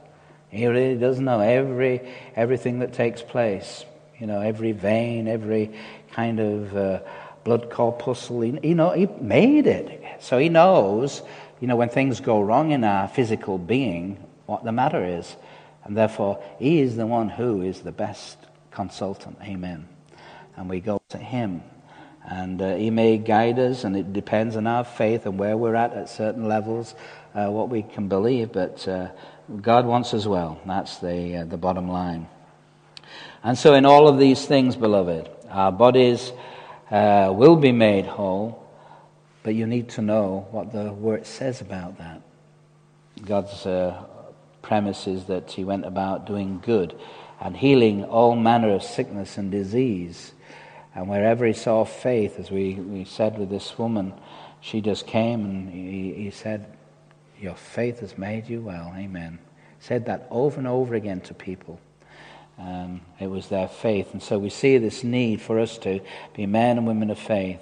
[0.53, 2.01] He really does know every,
[2.35, 3.85] everything that takes place.
[4.19, 5.71] You know, every vein, every
[6.11, 6.99] kind of uh,
[7.43, 8.41] blood corpuscle.
[8.41, 10.01] He, you know, he made it.
[10.19, 11.21] So he knows,
[11.59, 15.35] you know, when things go wrong in our physical being, what the matter is.
[15.83, 18.37] And therefore, he is the one who is the best
[18.71, 19.37] consultant.
[19.41, 19.87] Amen.
[20.55, 21.63] And we go to him
[22.25, 25.75] and uh, He may guide us, and it depends on our faith and where we're
[25.75, 26.95] at at certain levels,
[27.35, 28.53] uh, what we can believe.
[28.53, 29.09] But uh,
[29.61, 30.59] God wants us well.
[30.65, 32.27] That's the, uh, the bottom line.
[33.43, 36.31] And so, in all of these things, beloved, our bodies
[36.89, 38.65] uh, will be made whole,
[39.43, 42.21] but you need to know what the Word says about that.
[43.25, 44.03] God's uh,
[44.61, 46.97] premise is that He went about doing good
[47.43, 50.31] and healing all manner of sickness and disease.
[50.95, 54.13] And wherever he saw faith, as we, we said with this woman,
[54.61, 56.65] she just came and he, he said,
[57.39, 58.93] Your faith has made you well.
[58.95, 59.39] Amen.
[59.79, 61.79] Said that over and over again to people.
[62.57, 64.13] Um, it was their faith.
[64.13, 66.01] And so we see this need for us to
[66.35, 67.61] be men and women of faith.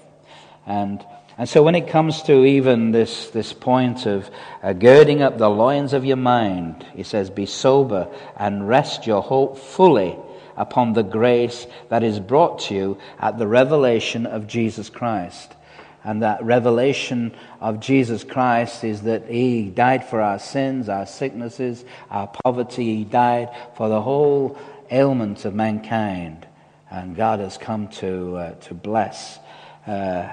[0.65, 1.03] And,
[1.37, 4.29] and so when it comes to even this, this point of
[4.61, 8.07] uh, girding up the loins of your mind, he says, Be sober
[8.37, 10.15] and rest your hope fully
[10.57, 15.55] upon the grace that is brought to you at the revelation of Jesus Christ.
[16.03, 21.85] And that revelation of Jesus Christ is that He died for our sins, our sicknesses,
[22.09, 22.97] our poverty.
[22.97, 24.57] He died for the whole
[24.89, 26.47] ailment of mankind.
[26.89, 29.39] And God has come to, uh, to bless,
[29.87, 30.27] uh,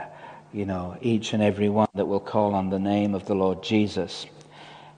[0.53, 3.62] you know, each and every one that will call on the name of the Lord
[3.62, 4.27] Jesus.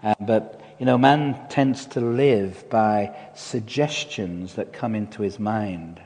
[0.03, 6.01] Uh, but, you know, man tends to live by suggestions that come into his mind.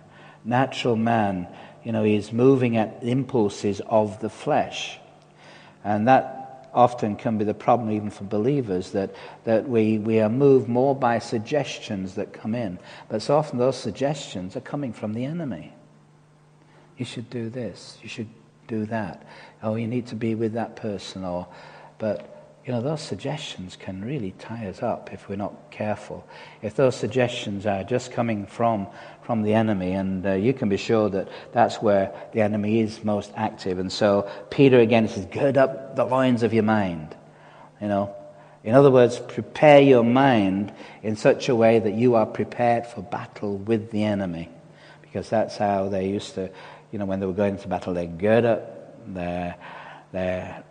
[0.44, 1.46] Natural man
[1.84, 4.98] you know, he's moving at impulses of the flesh.
[5.84, 9.14] And that often can be the problem even for believers, that,
[9.44, 12.78] that we, we are moved more by suggestions that come in.
[13.08, 15.72] But so often those suggestions are coming from the enemy.
[16.96, 18.28] You should do this, you should
[18.66, 19.26] do that.
[19.62, 21.24] Oh, you need to be with that person.
[21.24, 21.46] Or,
[21.98, 26.26] but you know, those suggestions can really tie us up if we're not careful.
[26.62, 28.86] If those suggestions are just coming from,
[29.24, 33.02] from the enemy, and uh, you can be sure that that's where the enemy is
[33.02, 33.78] most active.
[33.78, 37.16] And so Peter again says, gird up the loins of your mind.
[37.80, 38.14] You know,
[38.62, 40.72] in other words, prepare your mind
[41.02, 44.50] in such a way that you are prepared for battle with the enemy.
[45.02, 46.50] Because that's how they used to,
[46.92, 49.56] you know, when they were going to battle, they gird up their,
[50.12, 50.64] their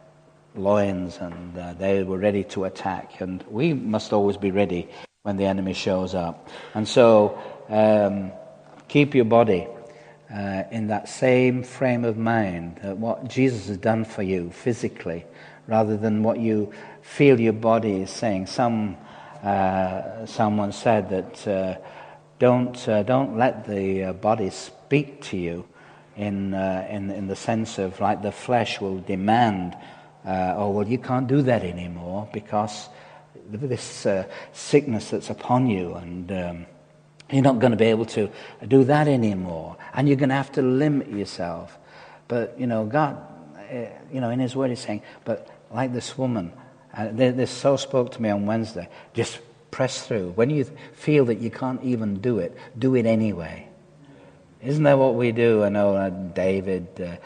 [0.56, 3.20] loins and uh, they were ready to attack.
[3.22, 4.89] And we must always be ready
[5.24, 6.49] when the enemy shows up.
[6.74, 7.39] And so
[7.70, 8.32] um,
[8.88, 9.68] keep your body
[10.34, 15.26] uh, in that same frame of mind, uh, what Jesus has done for you physically,
[15.68, 16.72] rather than what you
[17.02, 18.48] feel your body is saying.
[18.48, 18.98] Some,
[19.44, 21.78] uh, someone said that uh,
[22.40, 25.66] don't, uh, don't let the body speak to you
[26.16, 29.76] in, in, in the sense of like the flesh will demand
[30.26, 32.88] uh, oh, well, you can't do that anymore because
[33.50, 36.66] this uh, sickness that's upon you, and um,
[37.36, 38.30] you're not going to be able to
[38.68, 41.78] do that anymore, and you're going to have to limit yourself.
[42.28, 43.18] But, you know, God,
[43.72, 46.54] uh, you know, in His Word, He's saying, but like this woman,
[46.96, 49.40] uh, this so spoke to me on Wednesday, just
[49.72, 50.32] press through.
[50.32, 53.68] When you feel that you can't even do it, do it anyway.
[54.62, 55.64] Isn't that what we do?
[55.64, 57.18] I know uh, David uh,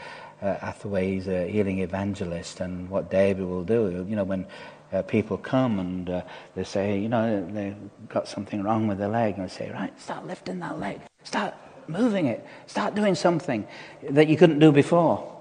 [0.44, 4.46] uh, a healing evangelist, and what David will do, you know, when
[4.92, 6.22] uh, people come and uh,
[6.54, 7.76] they say, you know, they've
[8.08, 11.54] got something wrong with their leg, and I say, right, start lifting that leg, start
[11.86, 13.66] moving it, start doing something
[14.10, 15.34] that you couldn't do before.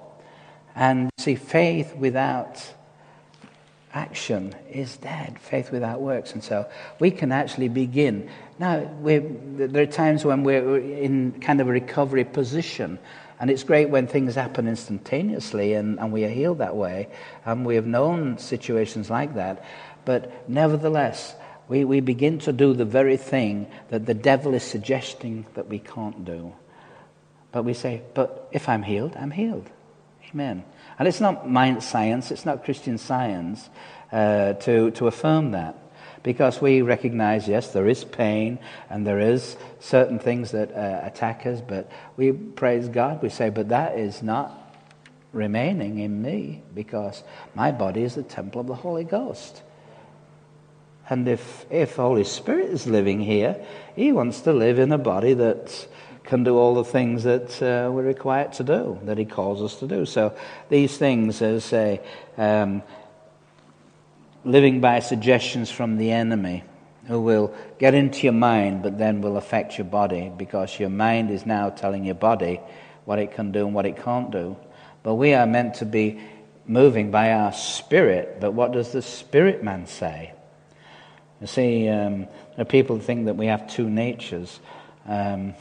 [0.76, 2.74] And see, faith without
[3.94, 5.40] action is dead.
[5.40, 6.34] Faith without works.
[6.34, 6.70] And so
[7.00, 8.30] we can actually begin.
[8.60, 13.00] Now, there are times when we're in kind of a recovery position
[13.40, 17.10] and it's great when things happen instantaneously and, and we are healed that way.
[17.46, 19.64] And we have known situations like that.
[20.06, 21.36] But nevertheless,
[21.68, 25.80] we, we begin to do the very thing that the devil is suggesting that we
[25.80, 26.54] can't do.
[27.52, 29.70] But we say, but if I'm healed, I'm healed.
[30.32, 30.64] Amen.
[30.98, 33.70] And it's not mind science, it's not Christian science
[34.12, 35.78] uh, to, to affirm that
[36.24, 38.60] because we recognize, yes, there is pain
[38.90, 43.22] and there is certain things that uh, attack us, but we praise God.
[43.22, 44.68] We say, but that is not
[45.34, 47.24] remaining in me because
[47.56, 49.62] my body is the temple of the Holy Ghost.
[51.10, 53.64] And if, if Holy Spirit is living here,
[53.96, 55.88] He wants to live in a body that
[56.24, 59.80] can do all the things that uh, we're required to do, that He calls us
[59.80, 60.06] to do.
[60.06, 60.36] So
[60.68, 62.02] these things, as say,
[62.38, 62.84] um,
[64.48, 66.64] living by suggestions from the enemy
[67.08, 71.30] who will get into your mind but then will affect your body because your mind
[71.30, 72.60] is now telling your body
[73.06, 74.58] what it can do and what it can't do.
[75.04, 76.20] But we are meant to be
[76.66, 80.34] moving by our spirit, but what does the spirit man say?
[81.40, 84.60] You see, um, there are people think that we have two natures.
[85.08, 85.54] Um,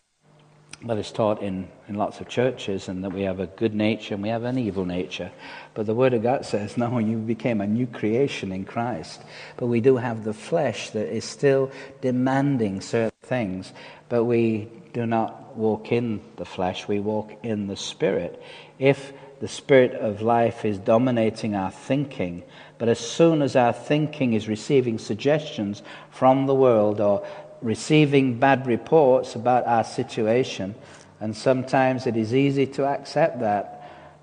[1.14, 4.28] taught in, in lots of churches, and that we have a good nature and we
[4.28, 5.30] have an evil nature.
[5.76, 9.20] But the Word of God says, no, you became a new creation in Christ.
[9.58, 11.70] But we do have the flesh that is still
[12.00, 13.74] demanding certain things,
[14.08, 18.42] but we do not walk in the flesh, we walk in the Spirit.
[18.78, 22.42] If the Spirit of life is dominating our thinking,
[22.78, 27.26] but as soon as our thinking is receiving suggestions from the world or
[27.60, 30.74] receiving bad reports about our situation,
[31.20, 33.74] and sometimes it is easy to accept that.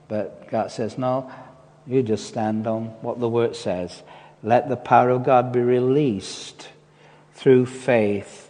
[0.08, 1.32] But God says, No,
[1.86, 4.04] you just stand on what the Word says.
[4.42, 6.70] Let the power of God be released
[7.34, 8.50] through faith,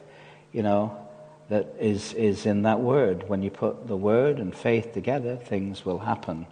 [0.52, 0.98] you know,
[1.50, 3.30] that is, is in that Word.
[3.30, 6.48] When you put the Word and faith together, things will happen.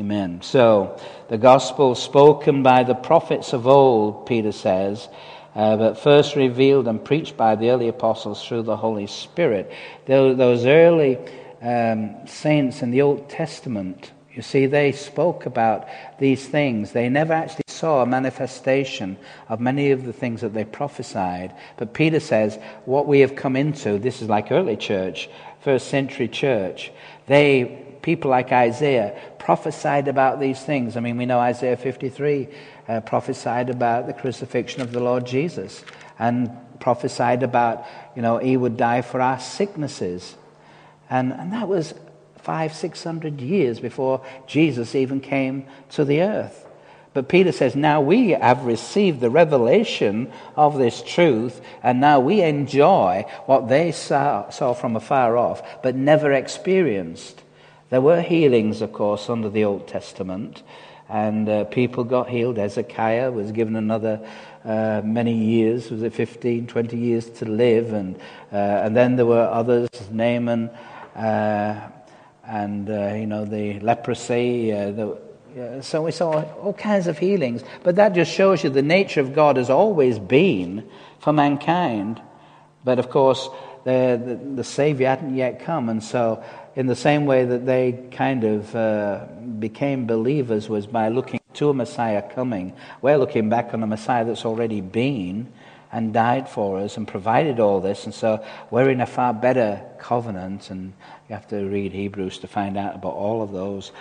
[0.00, 0.42] Amen.
[0.42, 5.08] So, the gospel spoken by the prophets of old, Peter says,
[5.54, 9.72] uh, but first revealed and preached by the early apostles through the Holy Spirit.
[10.06, 11.18] Those early
[11.62, 16.92] um, saints in the Old Testament, you see, they spoke about these things.
[16.92, 19.16] They never actually saw a manifestation
[19.48, 21.54] of many of the things that they prophesied.
[21.78, 25.30] But Peter says, what we have come into, this is like early church,
[25.62, 26.92] first century church,
[27.26, 30.96] they people like Isaiah prophesied about these things.
[30.96, 32.48] I mean, we know Isaiah 53
[32.86, 35.82] uh, prophesied about the crucifixion of the Lord Jesus
[36.18, 37.84] and prophesied about,
[38.14, 40.36] you know, he would die for our sicknesses.
[41.08, 41.94] And, and that was
[42.46, 46.64] five, six hundred years before Jesus even came to the earth.
[47.12, 52.42] But Peter says, now we have received the revelation of this truth, and now we
[52.42, 57.42] enjoy what they saw, saw from afar off, but never experienced.
[57.90, 60.62] There were healings, of course, under the Old Testament,
[61.08, 62.58] and uh, people got healed.
[62.58, 64.20] Hezekiah was given another
[64.64, 68.14] uh, many years, was it 15, 20 years to live, and,
[68.52, 70.68] uh, and then there were others, Naaman,
[71.16, 71.88] uh,
[72.46, 74.72] and, uh, you know, the leprosy.
[74.72, 78.82] Uh, the, so we saw all kinds of healings, but that just shows you the
[78.82, 80.88] nature of God has always been
[81.18, 82.20] for mankind.
[82.84, 83.48] But of course,
[83.84, 86.42] the, the, the Savior hadn't yet come, and so
[86.74, 89.24] in the same way that they kind of uh,
[89.58, 92.74] became believers was by looking to a Messiah coming.
[93.00, 95.52] We're looking back on a Messiah that's already been
[95.92, 98.04] and died for us and provided all this.
[98.04, 100.70] And so we're in a far better covenant.
[100.70, 100.92] And
[101.28, 103.92] you have to read Hebrews to find out about all of those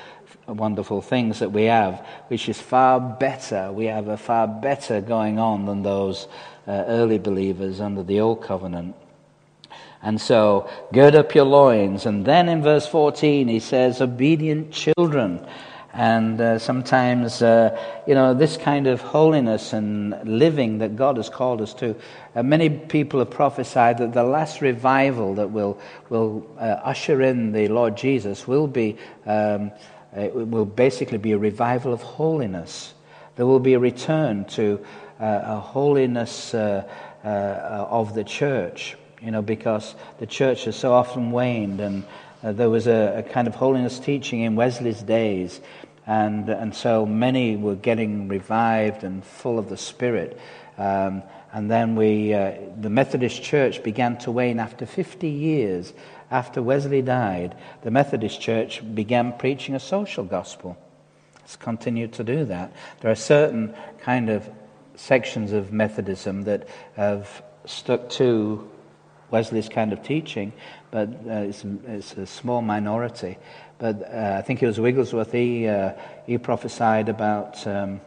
[0.48, 3.72] wonderful things that we have, which is far better.
[3.72, 6.28] We have a far better going on than those
[6.68, 8.96] uh, early believers under the old covenant.
[10.02, 12.06] And so, gird up your loins.
[12.06, 15.46] And then in verse 14, he says, obedient children.
[15.96, 21.30] And uh, sometimes, uh, you know, this kind of holiness and living that God has
[21.30, 21.96] called us to.
[22.36, 25.80] Uh, many people have prophesied that the last revival that will,
[26.10, 29.72] will uh, usher in the Lord Jesus will be, um,
[30.14, 32.94] it will basically be a revival of holiness.
[33.38, 34.86] There will be a return to
[35.20, 36.84] uh, a holiness uh,
[37.24, 42.04] of the church you know, because the church has so often waned, and
[42.44, 45.60] uh, there was a, a, kind of holiness teaching in Wesley's days,
[46.08, 50.40] and, and so many were getting revived and full of the Spirit.
[50.78, 55.94] Um, and then we, uh, the Methodist Church began to wane after 50 years.
[56.30, 60.78] After Wesley died, the Methodist Church began preaching a social gospel.
[61.44, 62.74] It's continued to do that.
[63.02, 64.50] There are certain kind of
[64.96, 68.70] sections of Methodism that have stuck to
[69.32, 70.54] Wesley's kind of teaching,
[70.92, 73.38] but uh, it's, it's, a small minority.
[73.78, 75.94] But uh, I think it was Wigglesworth, he, uh,
[76.26, 78.02] he prophesied about um,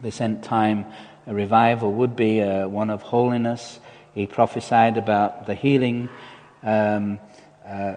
[0.00, 0.86] this end time
[1.26, 3.80] revival would be uh, one of holiness.
[4.14, 6.08] He prophesied about the healing
[6.62, 7.18] um,
[7.66, 7.94] uh,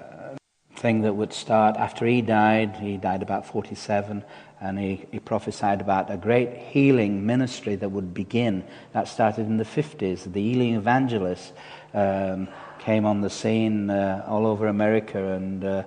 [0.75, 2.75] thing that would start after he died.
[2.77, 4.23] He died about 47,
[4.61, 8.63] and he, he prophesied about a great healing ministry that would begin.
[8.93, 11.53] That started in the 50s, the healing evangelists
[11.93, 12.47] um,
[12.79, 15.85] came on the scene uh, all over America and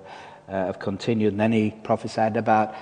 [0.49, 1.33] uh, have continued.
[1.33, 2.73] And then he prophesied about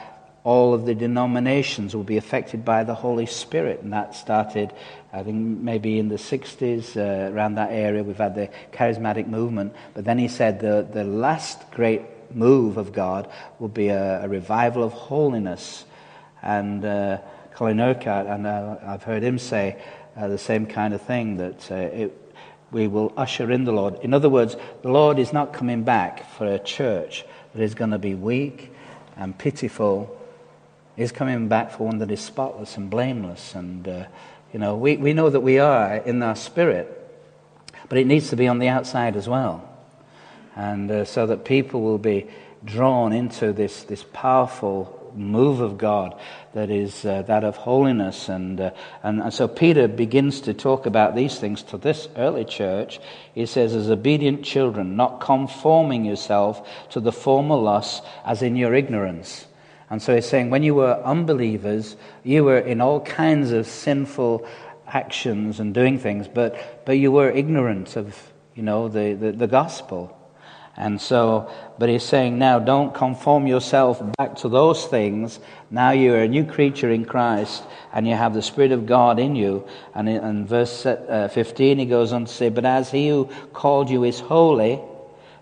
[0.43, 3.81] all of the denominations will be affected by the Holy Spirit.
[3.81, 4.71] And that started,
[5.11, 8.01] I think, maybe in the 60s, uh, around that area.
[8.01, 9.73] We've had the charismatic movement.
[9.93, 12.01] But then he said the, the last great
[12.33, 15.83] move of God will be a, a revival of holiness.
[16.41, 17.17] And uh,
[17.53, 19.81] Colin Urquhart, and uh, I've heard him say
[20.15, 22.33] uh, the same kind of thing that uh, it,
[22.71, 23.99] we will usher in the Lord.
[24.01, 27.25] In other words, the Lord is not coming back for a church
[27.57, 28.71] that is going to be weak
[29.17, 30.15] and pitiful.
[30.95, 33.55] is coming back for one that is spotless and blameless.
[33.55, 34.05] And, uh,
[34.53, 36.87] you know, we, we know that we are in our spirit,
[37.89, 39.67] but it needs to be on the outside as well.
[40.55, 42.27] And uh, so that people will be
[42.63, 46.19] drawn into this, this powerful move of God
[46.53, 48.29] that is uh, that of holiness.
[48.29, 48.71] And, uh,
[49.03, 52.99] and, and so Peter begins to talk about these things to this early church.
[53.33, 58.73] He says, as obedient children, not conforming yourself to the former lusts as in your
[58.73, 59.47] ignorance.
[59.89, 64.45] And so he's saying, when you were unbelievers, you were in all kinds of sinful
[64.85, 69.47] actions and doing things, but, but you were ignorant of, you know, the, the, the
[69.47, 70.16] gospel.
[70.79, 75.39] And so, but he's saying now don't conform yourself back to those things.
[75.71, 79.35] Now you're a new creature in Christ and you have the Spirit of God in
[79.35, 79.67] you.
[79.95, 83.89] And in verse uh, 15, he goes on to say, But as he who called
[83.89, 84.79] you is holy,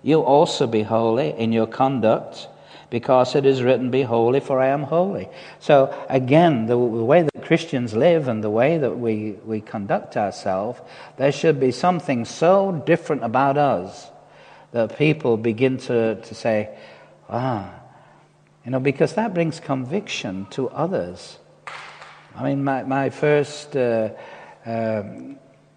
[0.03, 2.47] you also be holy in your conduct,
[2.89, 5.27] because it is written, Be holy, for I am holy.
[5.59, 10.15] So, again, the, the, way that Christians live and the way that we, we conduct
[10.15, 10.79] ourselves,
[11.17, 14.11] there should be something so different about us
[14.75, 16.67] that people begin to, to say,
[17.29, 17.73] Ah,
[18.65, 21.39] you know, because that brings conviction to others.
[22.35, 24.09] I mean, my, my first uh,
[24.65, 25.03] uh,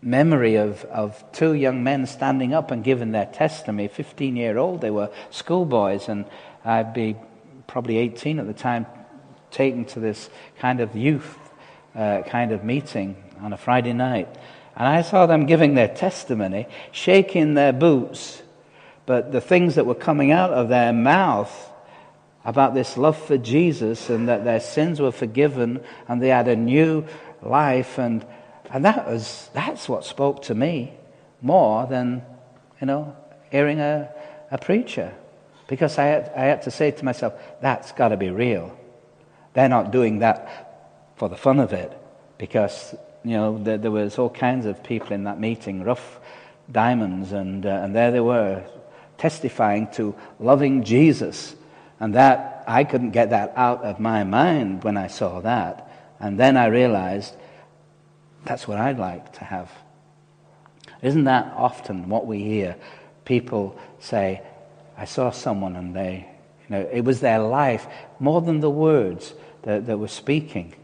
[0.02, 4.80] memory of, of two young men standing up and giving their testimony, 15 year old,
[4.80, 6.24] they were schoolboys, and
[6.64, 7.14] I'd be
[7.68, 8.84] probably 18 at the time,
[9.52, 10.28] taken to this
[10.58, 11.38] kind of youth
[11.94, 14.28] uh, kind of meeting on a Friday night.
[14.74, 18.42] And I saw them giving their testimony, shaking their boots,
[19.08, 21.72] but the things that were coming out of their mouth
[22.44, 26.54] about this love for Jesus and that their sins were forgiven and they had a
[26.54, 27.06] new
[27.40, 27.96] life.
[27.96, 28.26] And,
[28.70, 30.92] and that was, that's what spoke to me
[31.40, 32.22] more than,
[32.82, 33.16] you know,
[33.50, 34.10] hearing a,
[34.50, 35.14] a preacher.
[35.68, 37.32] Because I had, I had to say to myself,
[37.62, 38.78] that's got to be real.
[39.54, 41.96] They're not doing that for the fun of it.
[42.36, 42.94] Because,
[43.24, 46.20] you know, there, there was all kinds of people in that meeting, rough
[46.70, 48.62] diamonds, and, uh, and there they were
[49.18, 51.54] testifying to loving Jesus
[52.00, 55.90] and that, I couldn't get that out of my mind when I saw that.
[56.20, 57.34] And then I realized
[58.44, 59.70] that's what I'd like to have.
[61.02, 62.76] Isn't that often what we hear?
[63.24, 64.42] People say,
[64.96, 66.28] I saw someone and they,
[66.68, 67.86] you know, it was their life
[68.18, 70.74] more than the words that, that were speaking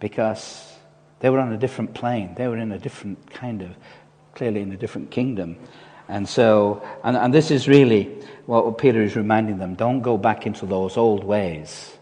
[0.00, 0.72] because
[1.20, 2.34] they were on a different plane.
[2.36, 3.70] They were in a different kind of,
[4.34, 5.56] clearly in a different kingdom.
[6.08, 8.04] And so, and, and this is really
[8.46, 9.74] what Peter is reminding them.
[9.74, 11.92] Don't go back into those old ways,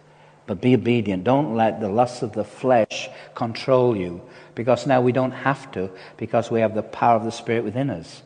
[0.47, 1.25] but be obedient.
[1.25, 4.21] Don't let the lust of the flesh control you,
[4.55, 7.89] because now we don't have to, because we have the power of the Spirit within
[7.89, 8.23] us.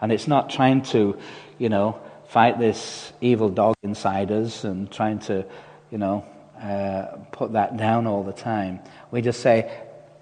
[0.00, 1.16] And it's not trying to,
[1.58, 5.44] you know, fight this evil dog inside us and trying to,
[5.90, 6.26] you know,
[6.60, 8.80] uh, put that down all the time.
[9.10, 9.70] We just say,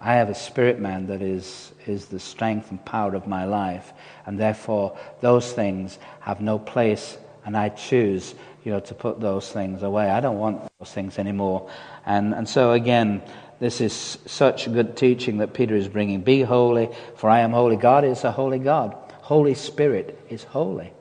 [0.00, 3.92] I have a spirit man that is, is the strength and power of my life.
[4.24, 8.34] And therefore, those things have no place, and I choose
[8.64, 10.08] you know, to put those things away.
[10.10, 11.70] I don't want those things anymore.
[12.06, 13.22] And, and so, again,
[13.58, 16.22] this is such good teaching that Peter is bringing.
[16.22, 17.76] Be holy, for I am holy.
[17.76, 18.96] God is a holy God.
[19.20, 20.92] Holy Spirit is holy.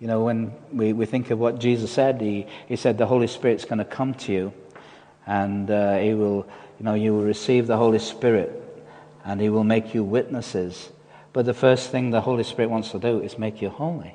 [0.00, 3.26] You know, when we, we think of what Jesus said, he, he said the Holy
[3.26, 4.52] Spirit's going to come to you
[5.26, 6.46] and uh, he will
[6.78, 8.62] you know, you will receive the Holy Spirit
[9.24, 10.90] and He will make you witnesses.
[11.32, 14.14] But the first thing the Holy Spirit wants to do is make you holy.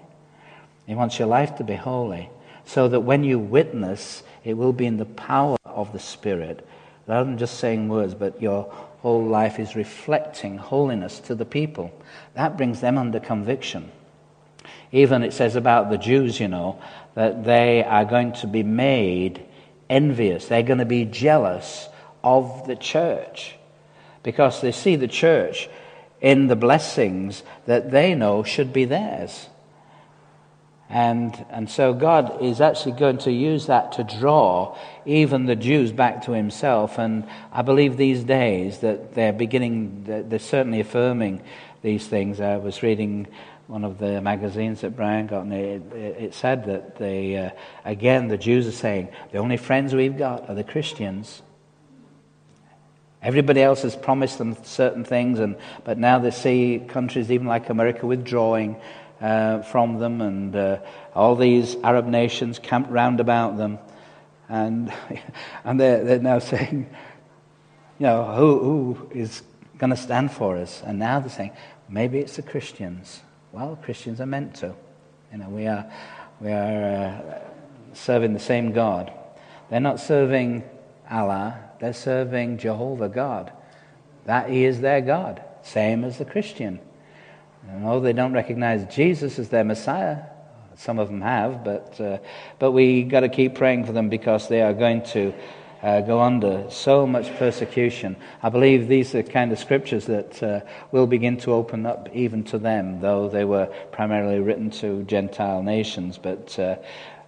[0.87, 2.29] He wants your life to be holy
[2.65, 6.67] so that when you witness, it will be in the power of the Spirit.
[7.07, 8.63] Rather than just saying words, but your
[9.01, 11.91] whole life is reflecting holiness to the people.
[12.35, 13.91] That brings them under conviction.
[14.91, 16.79] Even it says about the Jews, you know,
[17.15, 19.43] that they are going to be made
[19.89, 20.47] envious.
[20.47, 21.89] They're going to be jealous
[22.23, 23.55] of the church
[24.23, 25.69] because they see the church
[26.19, 29.47] in the blessings that they know should be theirs.
[30.89, 35.93] And, and so God is actually going to use that to draw even the Jews
[35.93, 36.97] back to himself.
[36.97, 41.43] And I believe these days that they're beginning, they're certainly affirming
[41.81, 42.41] these things.
[42.41, 43.27] I was reading
[43.67, 47.51] one of the magazines that Brian got, and it, it said that they, uh,
[47.85, 51.41] again, the Jews are saying, the only friends we've got are the Christians.
[53.23, 57.69] Everybody else has promised them certain things, and, but now they see countries, even like
[57.69, 58.77] America, withdrawing
[59.21, 60.79] uh, from them, and uh,
[61.13, 63.77] all these Arab nations camped round about them.
[64.49, 64.91] And,
[65.63, 66.89] and they're, they're now saying,
[67.99, 69.43] you know, who, who is
[69.77, 70.81] going to stand for us?
[70.83, 71.51] And now they're saying,
[71.87, 73.21] maybe it's the Christians.
[73.51, 74.73] Well, Christians are meant to.
[75.31, 75.85] You know, we are,
[76.39, 77.39] we are uh,
[77.93, 79.13] serving the same God.
[79.69, 80.63] They're not serving
[81.09, 83.51] Allah, they're serving Jehovah God.
[84.25, 86.79] That He is their God, same as the Christian.
[87.83, 90.19] Although they don't recognize Jesus as their Messiah.
[90.75, 92.19] Some of them have, but, uh,
[92.59, 95.33] but we got to keep praying for them because they are going to
[95.81, 98.15] uh, go under so much persecution.
[98.43, 100.61] I believe these are kind of scriptures that uh,
[100.91, 105.63] will begin to open up even to them, though they were primarily written to Gentile
[105.63, 106.17] nations.
[106.17, 106.75] But uh,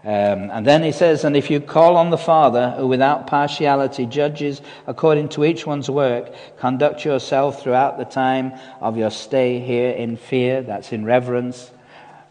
[0.05, 4.05] um, and then he says, And if you call on the Father, who without partiality
[4.05, 8.51] judges according to each one's work, conduct yourself throughout the time
[8.81, 11.71] of your stay here in fear, that's in reverence.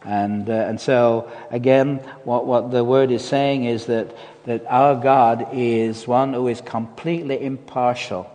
[0.04, 4.14] And, uh, and so, again, what, what the word is saying is that,
[4.44, 8.28] that our God is one who is completely impartial.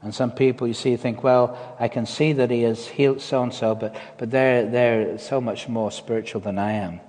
[0.00, 3.42] And some people, you see, think, well, I can see that he has healed so
[3.42, 7.00] and so, but, but they're, they're so much more spiritual than I am.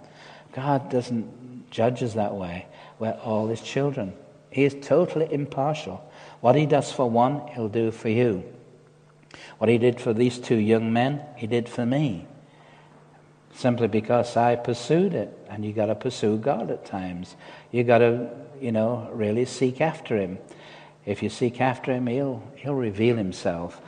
[0.53, 2.65] God doesn't judge us that way.
[2.99, 4.13] We're all his children.
[4.49, 6.03] He is totally impartial.
[6.41, 8.43] What he does for one, he'll do for you.
[9.57, 12.25] What he did for these two young men, he did for me.
[13.53, 15.37] Simply because I pursued it.
[15.49, 17.35] And you got to pursue God at times.
[17.71, 18.29] You got to,
[18.59, 20.37] you know, really seek after him.
[21.05, 23.81] If you seek after him, he'll, he'll reveal himself.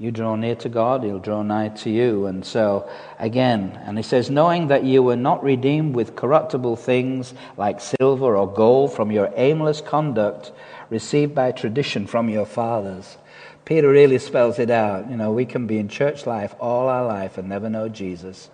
[0.00, 2.26] You draw near to God, he'll draw nigh to you.
[2.26, 2.88] And so,
[3.18, 8.36] again, and he says, knowing that you were not redeemed with corruptible things like silver
[8.36, 10.52] or gold from your aimless conduct
[10.88, 13.16] received by tradition from your fathers.
[13.64, 15.10] Peter really spells it out.
[15.10, 18.50] You know, we can be in church life all our life and never know Jesus.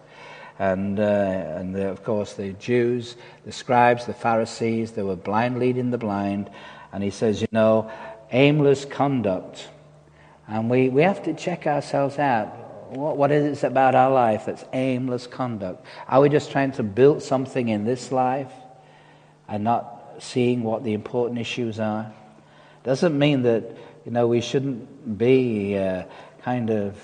[0.58, 5.58] And, uh, and the, of course, the Jews, the scribes, the Pharisees, they were blind
[5.58, 6.50] leading the blind.
[6.92, 7.90] And he says, you know,
[8.30, 9.68] aimless conduct.
[10.46, 12.90] And we, we have to check ourselves out.
[12.90, 15.84] What, what is it about our life that's aimless conduct?
[16.06, 18.52] Are we just trying to build something in this life
[19.48, 22.12] and not seeing what the important issues are?
[22.82, 23.64] Doesn't mean that,
[24.04, 26.04] you know, we shouldn't be uh,
[26.42, 26.98] kind of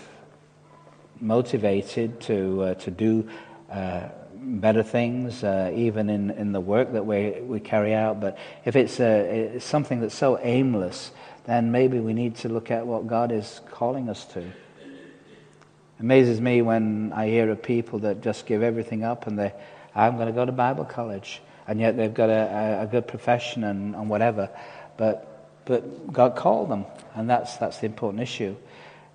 [1.20, 3.28] motivated to, uh, to do
[3.70, 8.20] uh, better things, uh, even in, in the work that we, we carry out.
[8.20, 11.12] But if it's, uh, it's something that's so aimless,
[11.44, 14.40] then maybe we need to look at what God is calling us to.
[14.40, 14.54] It
[16.00, 19.52] amazes me when I hear of people that just give everything up and they,
[19.94, 23.64] I'm going to go to Bible college, and yet they've got a, a, good profession
[23.64, 24.50] and, and whatever.
[24.96, 26.84] But, but God called them,
[27.14, 28.56] and that's, that's the important issue.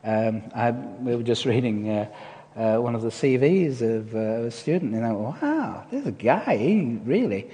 [0.03, 2.07] Um, I, we were just reading uh,
[2.55, 6.57] uh, one of the CVs of uh, a student, and I went, wow, a guy,
[6.57, 7.49] he really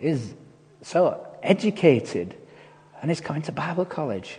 [0.00, 0.34] is
[0.82, 2.36] so educated,
[3.00, 4.38] and he's coming to Bible college.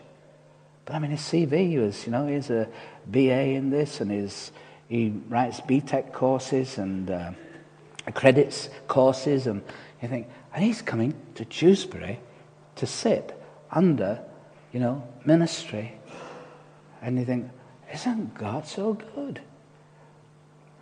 [0.86, 2.68] But I mean, his CV was, you know, he's a
[3.05, 4.51] BA in this, and his,
[4.88, 7.32] he writes BTEC courses and uh,
[8.14, 9.62] credits courses, and
[10.01, 12.20] you think, and he's coming to Dewsbury
[12.76, 13.39] to sit
[13.72, 14.20] under,
[14.72, 15.93] you know, ministry
[17.01, 17.49] and you think,
[17.93, 19.41] isn't God so good?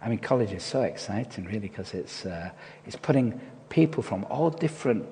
[0.01, 2.51] I mean, college is so exciting, really, because it's, uh,
[2.85, 5.05] it's putting people from all different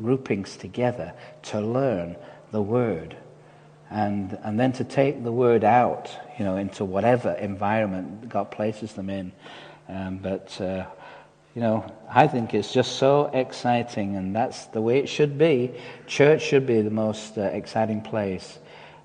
[0.00, 1.12] groupings together
[1.44, 2.16] to learn
[2.52, 3.16] the Word.
[3.90, 8.92] And, and then to take the Word out, you know, into whatever environment God places
[8.94, 9.32] them in.
[9.88, 10.86] Um, but, uh,
[11.54, 15.72] you know, I think it's just so exciting, and that's the way it should be.
[16.06, 18.58] Church should be the most uh, exciting place.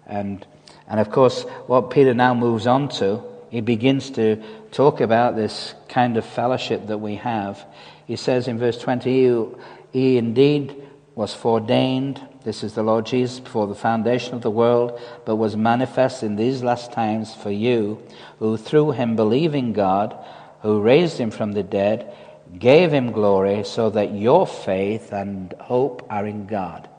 [0.08, 0.46] And
[0.92, 5.74] and of course, what Peter now moves on to, he begins to talk about this
[5.88, 7.66] kind of fellowship that we have.
[8.08, 9.56] He says in verse 20,
[9.94, 10.81] He indeed
[11.14, 15.58] was foreordained, this is the Lord Jesus, before the foundation of the world, but was
[15.58, 18.02] manifest in these last times for you,
[18.40, 20.16] who through him believe in God,
[20.62, 22.14] who raised him from the dead,
[22.58, 26.90] gave him glory, so that your faith and hope are in God.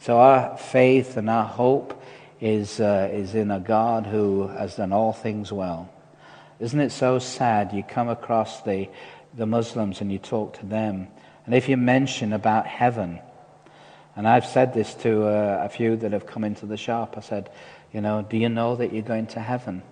[0.00, 2.02] So our faith and our hope
[2.40, 5.88] is, uh, is in a God who has done all things well.
[6.58, 7.72] Isn't it so sad?
[7.72, 8.88] You come across the,
[9.34, 11.08] the Muslims and you talk to them,
[11.44, 13.20] and if you mention about heaven,
[14.14, 17.20] and I've said this to uh, a few that have come into the shop, I
[17.20, 17.50] said,
[17.92, 19.82] you know, do you know that you're going to heaven?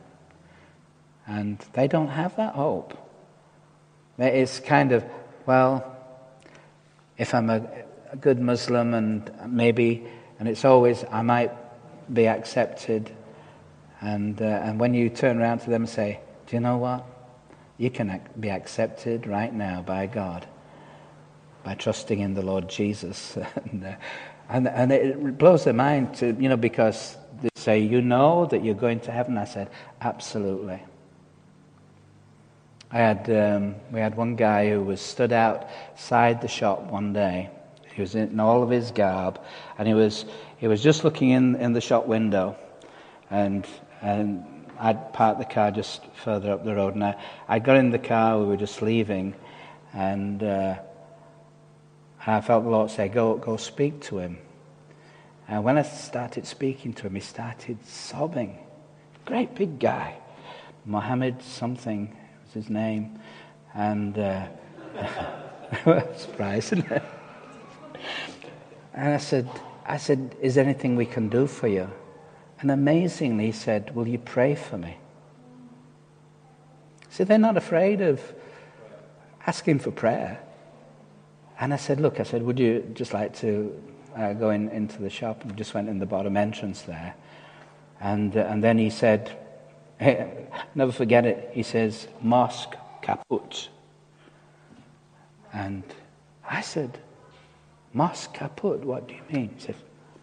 [1.26, 2.96] And they don't have that hope.
[4.18, 5.04] It's kind of,
[5.46, 5.96] well,
[7.16, 7.66] if I'm a,
[8.12, 10.06] a good Muslim and maybe,
[10.38, 11.52] and it's always, I might
[12.12, 13.10] be accepted.
[14.02, 17.06] And, uh, and when you turn around to them and say, Do you know what?
[17.78, 20.46] You can be accepted right now by God
[21.62, 23.36] by trusting in the Lord Jesus.
[23.70, 23.94] and, uh,
[24.48, 28.64] and, and it blows their mind to, you know, because they say, You know that
[28.64, 29.38] you're going to heaven?
[29.38, 30.82] I said, Absolutely.
[32.92, 37.48] I had, um, we had one guy who was stood outside the shop one day.
[37.94, 39.40] He was in all of his garb,
[39.78, 40.24] and he was,
[40.58, 42.56] he was just looking in, in the shop window,
[43.30, 43.64] and,
[44.02, 44.44] and
[44.80, 46.94] I'd parked the car just further up the road.
[46.94, 47.14] And I,
[47.48, 49.34] I got in the car, we were just leaving,
[49.92, 50.78] and, uh,
[52.26, 54.38] I felt the Lord say, go, go speak to him.
[55.48, 58.58] And when I started speaking to him, he started sobbing.
[59.24, 60.16] Great big guy.
[60.84, 63.18] Mohammed something was his name.
[63.74, 64.46] And uh,
[66.16, 66.84] surprising.
[68.94, 69.48] and I said,
[69.86, 71.90] I said, Is there anything we can do for you?
[72.60, 74.98] And amazingly, he said, Will you pray for me?
[77.08, 78.20] See, they're not afraid of
[79.46, 80.40] asking for prayer.
[81.60, 83.80] And I said, Look, I said, Would you just like to
[84.16, 85.42] uh, go in, into the shop?
[85.42, 87.14] And we just went in the bottom entrance there.
[88.00, 89.36] And, uh, and then he said,
[89.98, 91.50] hey, Never forget it.
[91.52, 93.68] He says, Mosque kaput.
[95.52, 95.82] And
[96.48, 96.98] I said,
[97.92, 99.50] Mosque kaput, what do you mean?
[99.56, 99.74] He said,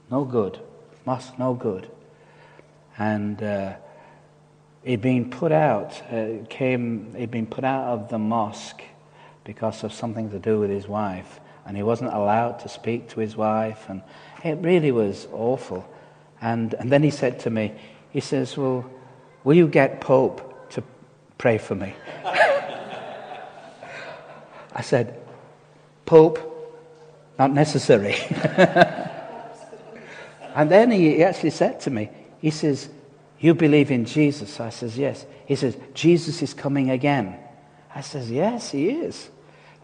[0.10, 0.60] no good.
[1.06, 1.92] Mosque, no good.
[2.98, 3.76] And uh,
[4.84, 8.82] he'd been put out, uh, came, he'd been put out of the mosque
[9.48, 11.40] because of something to do with his wife.
[11.66, 13.90] And he wasn't allowed to speak to his wife.
[13.90, 14.04] And
[14.44, 15.88] it really was awful.
[16.42, 17.74] And, and then he said to me,
[18.12, 18.86] he says, Well,
[19.44, 20.84] will you get Pope to
[21.38, 21.94] pray for me?
[24.74, 25.18] I said,
[26.06, 26.40] Pope,
[27.40, 28.16] not necessary.
[30.56, 32.10] and then he actually said to me,
[32.42, 32.90] he says,
[33.40, 34.60] You believe in Jesus?
[34.60, 35.26] I says, Yes.
[35.46, 37.40] He says, Jesus is coming again.
[37.96, 39.30] I says, Yes, he is.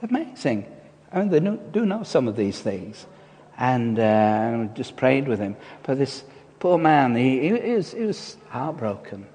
[0.03, 0.65] Amazing.
[1.13, 1.39] I mean, they
[1.71, 3.05] do know some of these things.
[3.57, 5.55] And uh, just prayed with him.
[5.83, 6.23] But this
[6.59, 9.27] poor man, he, he, was, he was heartbroken.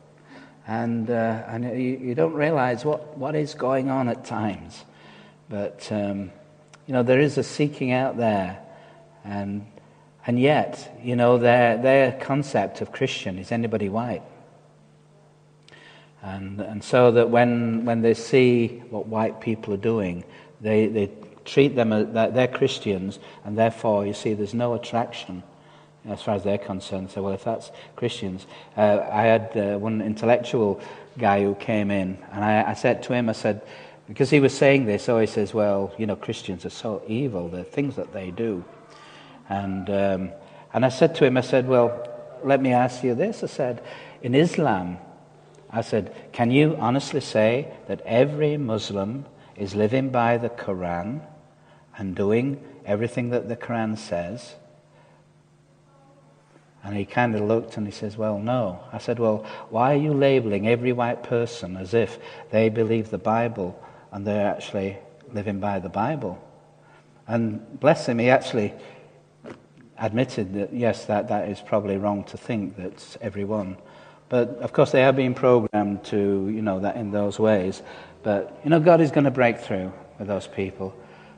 [0.66, 4.84] And, uh, and you, you, don't realize what, what is going on at times.
[5.48, 6.30] But, um,
[6.86, 8.58] you know, there is a seeking out there.
[9.24, 9.64] And,
[10.26, 14.22] and yet, you know, their, their concept of Christian is anybody white.
[16.20, 20.24] And, and so that when, when they see what white people are doing,
[20.60, 21.10] they, they
[21.44, 25.42] treat them as they're Christians, and therefore, you see, there's no attraction
[26.06, 27.10] as far as they're concerned.
[27.10, 28.46] So, well, if that's Christians,
[28.76, 30.80] uh, I had uh, one intellectual
[31.18, 33.62] guy who came in, and I, I, said to him, I said,
[34.06, 37.48] because he was saying this, so he says, well, you know, Christians are so evil,
[37.48, 38.64] the things that they do.
[39.48, 40.30] And, um,
[40.72, 42.06] and I said to him, I said, well,
[42.44, 43.42] let me ask you this.
[43.42, 43.82] I said,
[44.22, 44.98] in Islam,
[45.70, 49.26] I said, can you honestly say that every Muslim
[49.58, 51.20] is living by the Quran
[51.96, 54.54] and doing everything that the Quran says?
[56.84, 58.80] And he kind of looked and he says, Well, no.
[58.92, 62.18] I said, Well, why are you labeling every white person as if
[62.50, 63.78] they believe the Bible
[64.12, 64.96] and they're actually
[65.32, 66.42] living by the Bible?
[67.26, 68.72] And bless him, he actually
[69.98, 73.76] admitted that, yes, that, that is probably wrong to think that everyone.
[74.28, 77.82] But of course, they are being programmed to, you know, that in those ways.
[78.28, 80.94] But, you know, God is going to break through with those people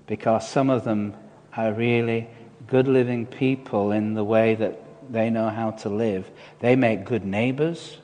[0.08, 1.14] because some of them
[1.56, 2.26] are really
[2.66, 6.28] good living people in the way that they know how to live.
[6.58, 7.96] They make good neighbors.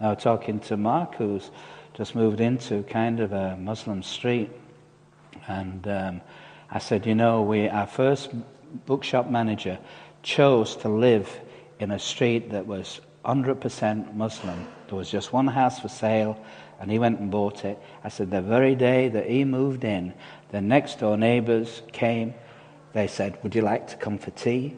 [0.00, 1.52] I was talking to Mark, who's
[1.94, 4.50] just moved into kind of a Muslim street.
[5.46, 6.20] And um,
[6.68, 8.30] I said, you know, we, our first
[8.86, 9.78] bookshop manager
[10.24, 11.30] chose to live
[11.78, 14.66] in a street that was 100% Muslim.
[14.88, 16.44] There was just one house for sale,
[16.80, 17.78] and he went and bought it.
[18.04, 20.12] I said, the very day that he moved in,
[20.50, 22.34] the next door neighbors came.
[22.92, 24.76] They said, Would you like to come for tea?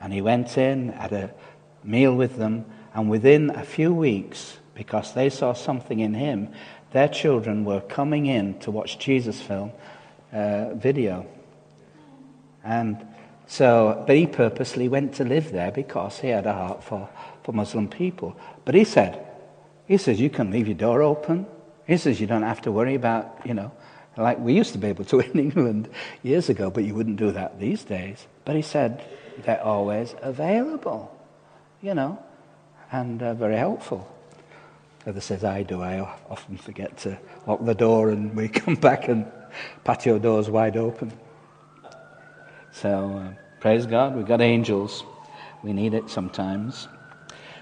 [0.00, 1.32] And he went in, had a
[1.84, 6.48] meal with them, and within a few weeks, because they saw something in him,
[6.92, 9.72] their children were coming in to watch Jesus film
[10.32, 11.26] uh, video.
[12.64, 13.06] And
[13.46, 17.08] so, but he purposely went to live there because he had a heart for,
[17.42, 18.36] for Muslim people.
[18.64, 19.26] But he said,
[19.90, 21.46] he says, you can leave your door open.
[21.84, 23.72] He says, you don't have to worry about, you know,
[24.16, 25.88] like we used to be able to in England
[26.22, 28.24] years ago, but you wouldn't do that these days.
[28.44, 29.02] But he said,
[29.42, 31.12] they're always available,
[31.82, 32.22] you know,
[32.92, 34.08] and uh, very helpful.
[35.04, 35.82] Heather says, I do.
[35.82, 37.18] I often forget to
[37.48, 39.26] lock the door and we come back and
[39.82, 41.12] patio door's wide open.
[42.70, 45.02] So, uh, praise God, we've got angels.
[45.64, 46.86] We need it sometimes.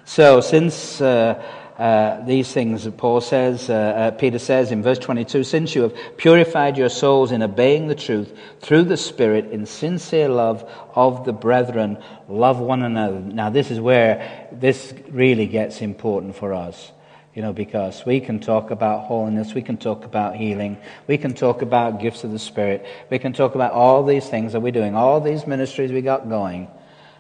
[0.05, 1.43] So, since uh,
[1.79, 5.83] uh, these things, that Paul says, uh, uh, Peter says in verse 22, since you
[5.83, 11.25] have purified your souls in obeying the truth through the Spirit in sincere love of
[11.25, 11.97] the brethren,
[12.29, 13.21] love one another.
[13.21, 16.91] Now, this is where this really gets important for us.
[17.33, 21.35] You know, because we can talk about holiness, we can talk about healing, we can
[21.35, 24.73] talk about gifts of the Spirit, we can talk about all these things that we're
[24.73, 26.67] doing, all these ministries we got going,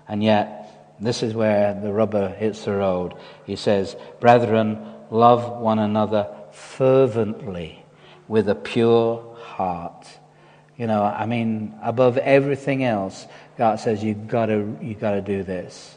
[0.08, 0.57] and yet
[1.00, 3.14] this is where the rubber hits the road.
[3.44, 4.78] He says, Brethren,
[5.10, 7.84] love one another fervently
[8.26, 10.06] with a pure heart.
[10.76, 13.26] You know, I mean, above everything else,
[13.56, 15.96] God says you've got to, you've got to do this.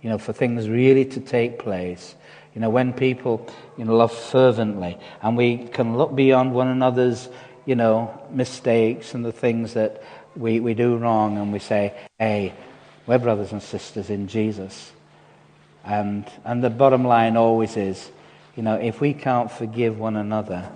[0.00, 2.14] You know, for things really to take place.
[2.54, 7.28] You know, when people, you know, love fervently and we can look beyond one another's,
[7.64, 10.02] you know, mistakes and the things that
[10.36, 12.52] we, we do wrong and we say, hey,
[13.06, 14.92] we're brothers and sisters in Jesus.
[15.84, 18.10] And, and the bottom line always is,
[18.56, 20.70] you know, if we can't forgive one another,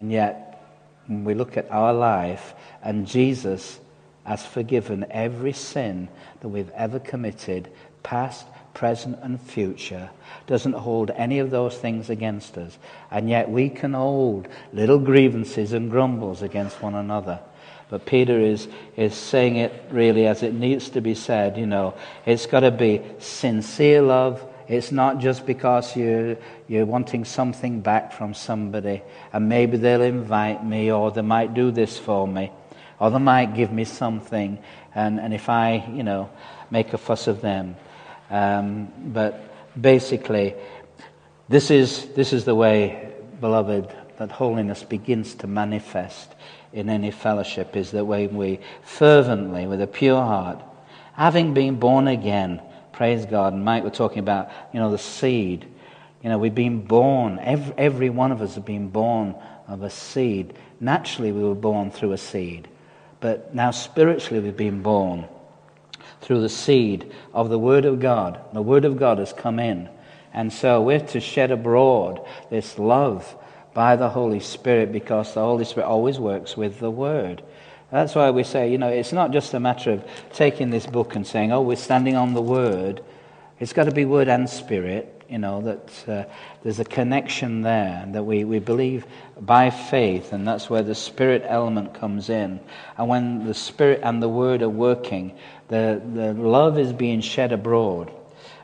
[0.00, 0.64] and yet
[1.08, 3.80] we look at our life and Jesus
[4.24, 6.08] has forgiven every sin
[6.40, 7.68] that we've ever committed,
[8.02, 10.10] past, present, and future,
[10.46, 12.78] doesn't hold any of those things against us.
[13.10, 17.40] And yet we can hold little grievances and grumbles against one another.
[17.92, 21.58] But Peter is, is saying it really as it needs to be said.
[21.58, 21.92] You know,
[22.24, 24.42] it's got to be sincere love.
[24.66, 26.38] It's not just because you're,
[26.68, 31.70] you're wanting something back from somebody, and maybe they'll invite me, or they might do
[31.70, 32.50] this for me,
[32.98, 34.58] or they might give me something,
[34.94, 36.30] and, and if I, you know,
[36.70, 37.76] make a fuss of them.
[38.30, 40.54] Um, but basically,
[41.50, 46.34] this is, this is the way, beloved, that holiness begins to manifest
[46.72, 50.62] in any fellowship is that when we fervently, with a pure heart,
[51.14, 52.62] having been born again,
[52.92, 53.52] praise God.
[53.52, 55.66] And Mike, we're talking about, you know, the seed.
[56.22, 59.34] You know, we've been born, every, every one of us have been born
[59.66, 60.54] of a seed.
[60.80, 62.68] Naturally, we were born through a seed.
[63.20, 65.26] But now, spiritually, we've been born
[66.20, 68.40] through the seed of the Word of God.
[68.52, 69.88] The Word of God has come in.
[70.32, 73.36] And so we're to shed abroad this love
[73.74, 77.42] by the Holy Spirit because the Holy Spirit always works with the Word.
[77.90, 81.14] That's why we say, you know, it's not just a matter of taking this book
[81.14, 83.02] and saying, oh, we're standing on the Word.
[83.60, 86.24] It's got to be Word and Spirit, you know, that uh,
[86.62, 89.04] there's a connection there, that we, we believe
[89.40, 92.60] by faith, and that's where the Spirit element comes in.
[92.96, 95.36] And when the Spirit and the Word are working,
[95.68, 98.10] the, the love is being shed abroad.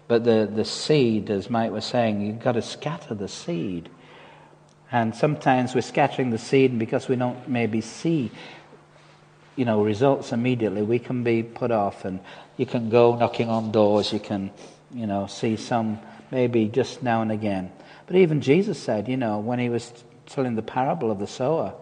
[0.09, 3.90] But the, the seed, as Mike was saying, you've got to scatter the seed.
[4.91, 8.30] And sometimes we're scattering the seed, because we don't maybe see,
[9.55, 12.05] you know, results immediately, we can be put off.
[12.05, 12.20] And
[12.57, 14.51] you can go knocking on doors, you can,
[14.95, 15.99] you know, see some
[16.30, 17.70] maybe just now and again.
[18.07, 19.93] But even Jesus said, you know, when he was
[20.26, 21.74] telling the parable of the sower,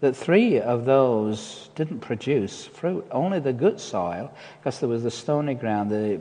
[0.00, 3.06] that three of those didn't produce fruit.
[3.10, 6.20] Only the good soil, because there was the stony ground, the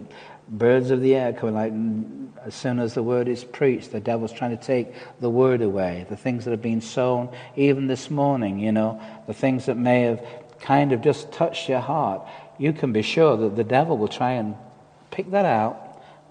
[0.49, 4.31] birds of the air coming like as soon as the word is preached the devil's
[4.31, 8.59] trying to take the word away the things that have been sown even this morning
[8.59, 10.25] you know the things that may have
[10.59, 12.27] kind of just touched your heart.
[12.57, 14.55] You can be sure that the devil will try and
[15.11, 15.85] pick that out.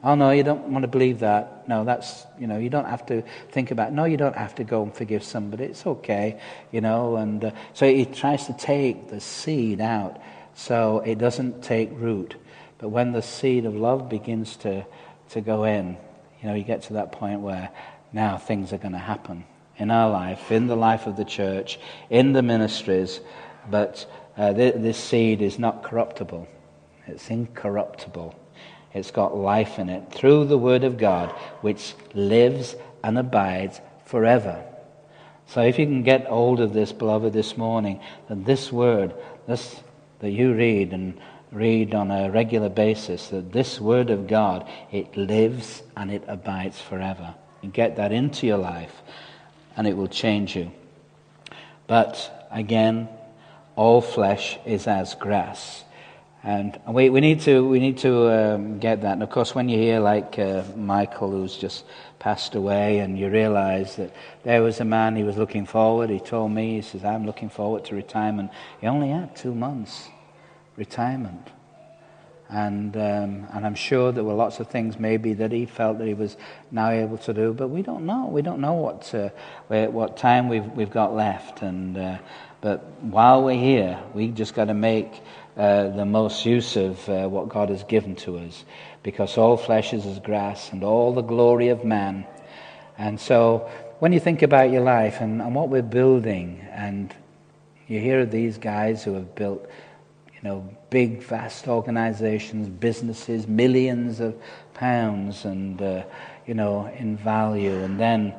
[0.05, 1.69] Oh no you don't want to believe that.
[1.69, 4.65] No that's you know you don't have to think about no you don't have to
[4.65, 5.65] go and forgive somebody.
[5.65, 6.41] It's okay
[6.71, 10.21] you know and uh, so he tries to take the seed out.
[10.55, 12.37] So it doesn't take root
[12.79, 14.87] but when the seed of love begins to,
[15.31, 15.97] to go in,
[16.41, 17.71] you know, you get to that point where
[18.13, 19.45] now things are going to happen
[19.77, 21.79] in our life, in the life of the church,
[22.11, 23.21] in the ministries.
[23.71, 26.49] But uh, th- this seed is not corruptible,
[27.07, 28.35] it's incorruptible.
[28.95, 32.75] It's got life in it through the Word of God, which lives
[33.05, 34.65] and abides forever.
[35.47, 39.15] So if you can get hold of this, beloved, this morning, that this Word,
[39.47, 39.77] this
[40.21, 41.21] that you read and
[41.51, 46.81] read on a regular basis that this Word of God, it lives and it abides
[46.81, 47.35] forever.
[47.73, 48.93] Get that into your life
[49.77, 50.71] and it will change you.
[51.87, 53.09] But again,
[53.77, 55.85] all flesh is as grass.
[56.45, 59.13] And we, we need to, we need to um, get that.
[59.13, 61.85] And of course, when you hear like uh, Michael, who's just
[62.21, 64.13] passed away, and you realize that
[64.45, 67.49] there was a man he was looking forward, he told me, he says, I'm looking
[67.49, 68.51] forward to retirement.
[68.81, 70.09] He only had two months
[70.79, 71.51] retirement.
[72.49, 76.07] And, um, and I'm sure there were lots of things maybe that he felt that
[76.07, 76.35] he was
[76.71, 78.27] now able to do, but we don't know.
[78.33, 79.29] We don't know what, uh,
[79.89, 81.61] what time we've, we've got left.
[81.61, 82.19] And, uh,
[82.63, 85.21] but while we're here, we just got to make
[85.59, 88.65] uh, the most use of uh, what God has given to us,
[89.03, 92.25] because all flesh is as grass and all the glory of man.
[92.97, 97.15] And so when you think about your life and, and what we're building, and
[97.89, 99.69] you hear of these guys who have built
[100.41, 104.37] you know, big, vast organizations, businesses, millions of
[104.75, 106.05] pounds, and uh,
[106.47, 108.35] you know, in value, and then,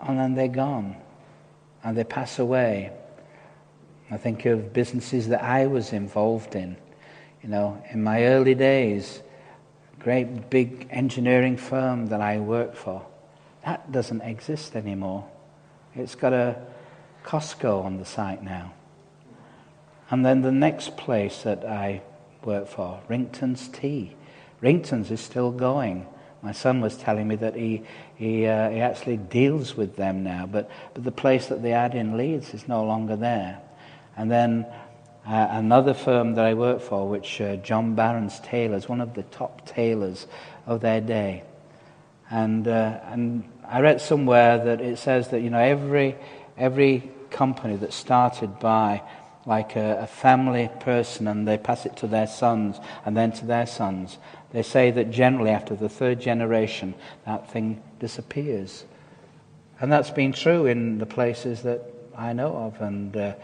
[0.00, 0.96] and then they're gone,
[1.82, 2.92] and they pass away.
[4.10, 6.76] I think of businesses that I was involved in.
[7.42, 9.22] You know, in my early days,
[9.98, 13.04] great big engineering firm that I worked for,
[13.64, 15.28] that doesn't exist anymore.
[15.94, 16.56] It's got a
[17.24, 18.72] Costco on the site now.
[20.10, 22.02] And then the next place that I
[22.44, 24.16] work for, Ringtons Tea.
[24.60, 26.06] Ringtons is still going.
[26.42, 27.82] My son was telling me that he,
[28.16, 31.94] he, uh, he actually deals with them now, but, but the place that they had
[31.94, 33.60] in Leeds is no longer there.
[34.16, 34.66] And then
[35.26, 39.22] uh, another firm that I work for, which uh, John Barran's Tailors, one of the
[39.24, 40.26] top tailors
[40.66, 41.44] of their day.
[42.30, 46.16] And, uh, and I read somewhere that it says that, you know, every,
[46.56, 49.02] every company that started by
[49.50, 53.44] like a, a, family person and they pass it to their sons and then to
[53.44, 54.16] their sons.
[54.52, 56.94] They say that generally after the third generation,
[57.26, 58.84] that thing disappears.
[59.80, 61.82] And that's been true in the places that
[62.16, 62.80] I know of.
[62.80, 63.34] And uh,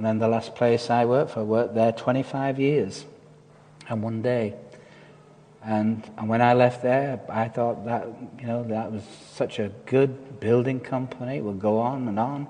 [0.00, 3.04] And then the last place I worked for, I worked there 25 years
[3.86, 4.54] and one day.
[5.62, 8.08] And, and when I left there, I thought that,
[8.40, 9.02] you know, that was
[9.34, 11.36] such a good building company.
[11.36, 12.48] It would go on and on.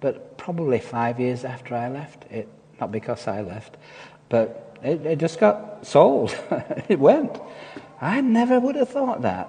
[0.00, 2.48] But probably five years after I left, it,
[2.80, 3.76] not because I left,
[4.28, 6.38] but it, it just got sold.
[6.88, 7.36] it went.
[8.00, 9.48] I never would have thought that.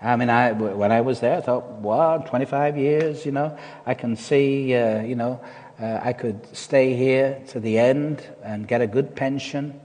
[0.00, 3.94] I mean, I, when I was there, I thought, wow, 25 years, you know, I
[3.94, 5.40] can see, uh, you know,
[5.80, 9.80] uh, I could stay here to the end and get a good pension,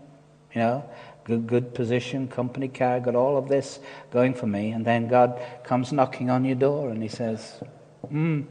[0.53, 0.88] you know,
[1.23, 3.80] good, good position, company car, got all of this
[4.11, 4.69] going for me.
[4.69, 7.59] And then God comes knocking on your door and he says,
[8.07, 8.43] hmm.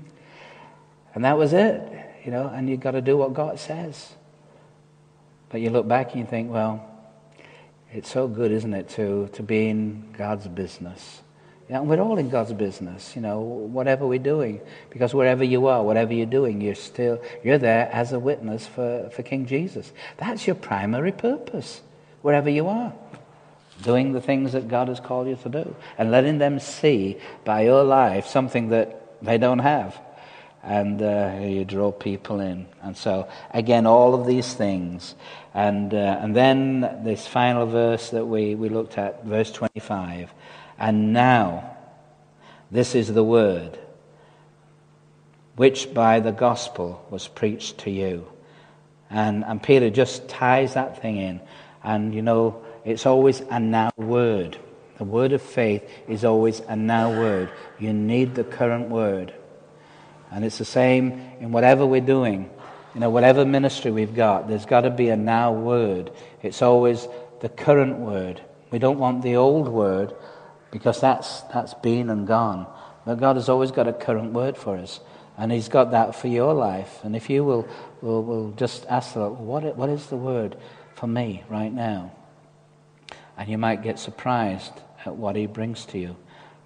[1.17, 1.83] And that was it,
[2.27, 4.13] you know, and you've got to do what God says.
[5.49, 6.87] But you look back and you think, well,
[7.91, 11.23] it's so good, isn't it, to, to be in God's business.
[11.71, 14.61] And we're all in God's business, you know, whatever we're doing.
[14.91, 19.09] Because wherever you are, whatever you're doing, you're still, you're there as a witness for,
[19.09, 19.91] for King Jesus.
[20.19, 21.81] That's your primary purpose
[22.21, 22.93] wherever you are,
[23.83, 27.17] doing the things that God has called you to do, and letting them see
[27.47, 29.99] by your life something that they don't have.
[30.67, 32.67] And uh, you draw people in.
[32.83, 35.15] And so, again, all of these things.
[35.55, 40.31] And, uh, and then this final verse that we, we looked at, verse 25.
[40.79, 41.77] And now,
[42.71, 43.79] this is the word
[45.57, 48.27] which by the gospel was preached to you.
[49.11, 51.41] And, and Peter just ties that thing in.
[51.83, 54.59] And you know, it's always a now word.
[54.99, 57.51] The word of faith is always a now word.
[57.79, 59.33] You need the current word.
[60.31, 62.51] And it's the same in whatever we're doing.
[62.95, 66.11] You know, whatever ministry we've got, there's got to be a now word.
[66.43, 67.07] It's always
[67.41, 68.41] the current word.
[68.71, 70.15] We don't want the old word
[70.71, 72.67] because that's, that's been and gone.
[73.05, 75.01] But God has always got a current word for us.
[75.39, 77.01] And He's got that for your life.
[77.05, 77.69] And if you will,
[78.01, 80.57] will, will just ask the Lord, what, what is the word?
[80.97, 82.11] for me right now.
[83.37, 84.73] And you might get surprised
[85.05, 86.17] at what he brings to you.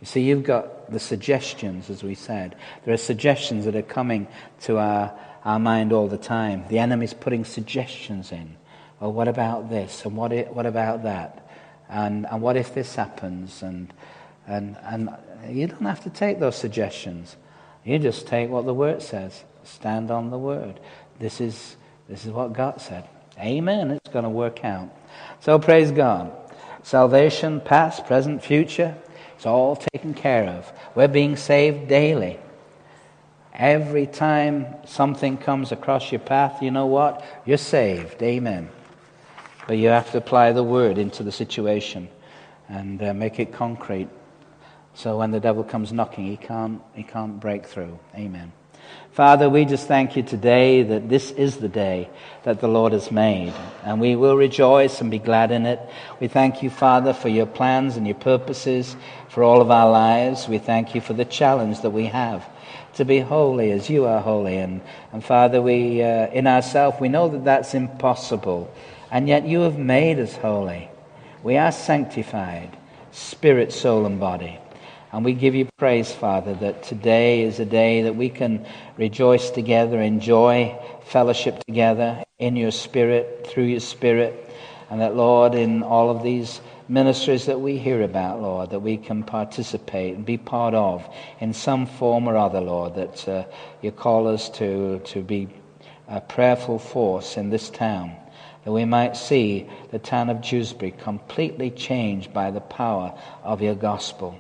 [0.01, 2.57] You see, you've got the suggestions, as we said.
[2.85, 4.29] There are suggestions that are coming
[4.63, 5.13] to our,
[5.45, 6.65] our mind all the time.
[6.69, 8.57] The enemy's putting suggestions in.
[8.99, 10.05] Well, what about this?
[10.05, 11.47] And what, what about that?
[11.89, 13.63] And, and what if this happens?
[13.63, 13.93] And,
[14.47, 15.11] and, and
[15.49, 17.37] you don't have to take those suggestions.
[17.85, 19.45] You just take what the Word says.
[19.65, 20.81] Stand on the Word.
[21.19, 21.77] This is,
[22.09, 23.07] this is what God said.
[23.39, 23.91] Amen.
[23.91, 24.89] It's going to work out.
[25.41, 26.33] So praise God.
[26.83, 28.97] Salvation, past, present, future,
[29.41, 30.71] it's all taken care of.
[30.95, 32.39] We're being saved daily.
[33.55, 37.25] Every time something comes across your path, you know what?
[37.47, 38.23] You're saved.
[38.23, 38.69] Amen.
[39.67, 42.11] But you have to apply the word into the situation
[42.69, 44.11] and uh, make it concrete.
[44.93, 47.99] So when the devil comes knocking, he can't, he can't break through.
[48.15, 48.53] Amen.
[49.13, 52.09] Father, we just thank you today that this is the day
[52.45, 53.53] that the Lord has made,
[53.85, 55.81] and we will rejoice and be glad in it.
[56.21, 58.95] We thank you, Father, for your plans and your purposes
[59.29, 60.47] for all of our lives.
[60.47, 62.49] We thank you for the challenge that we have
[62.95, 64.59] to be holy as you are holy.
[64.59, 64.81] And,
[65.13, 68.73] and Father, we, uh, in ourselves, we know that that's impossible,
[69.11, 70.89] and yet you have made us holy.
[71.43, 72.77] We are sanctified,
[73.11, 74.60] spirit, soul, and body.
[75.13, 78.65] And we give you praise, Father, that today is a day that we can
[78.97, 84.55] rejoice together, enjoy fellowship together in your spirit, through your spirit.
[84.89, 88.97] And that, Lord, in all of these ministries that we hear about, Lord, that we
[88.97, 91.09] can participate and be part of
[91.41, 93.45] in some form or other, Lord, that uh,
[93.83, 95.49] you call us to, to be
[96.07, 98.15] a prayerful force in this town
[98.65, 103.75] that we might see the town of Dewsbury completely changed by the power of your
[103.75, 104.39] gospel.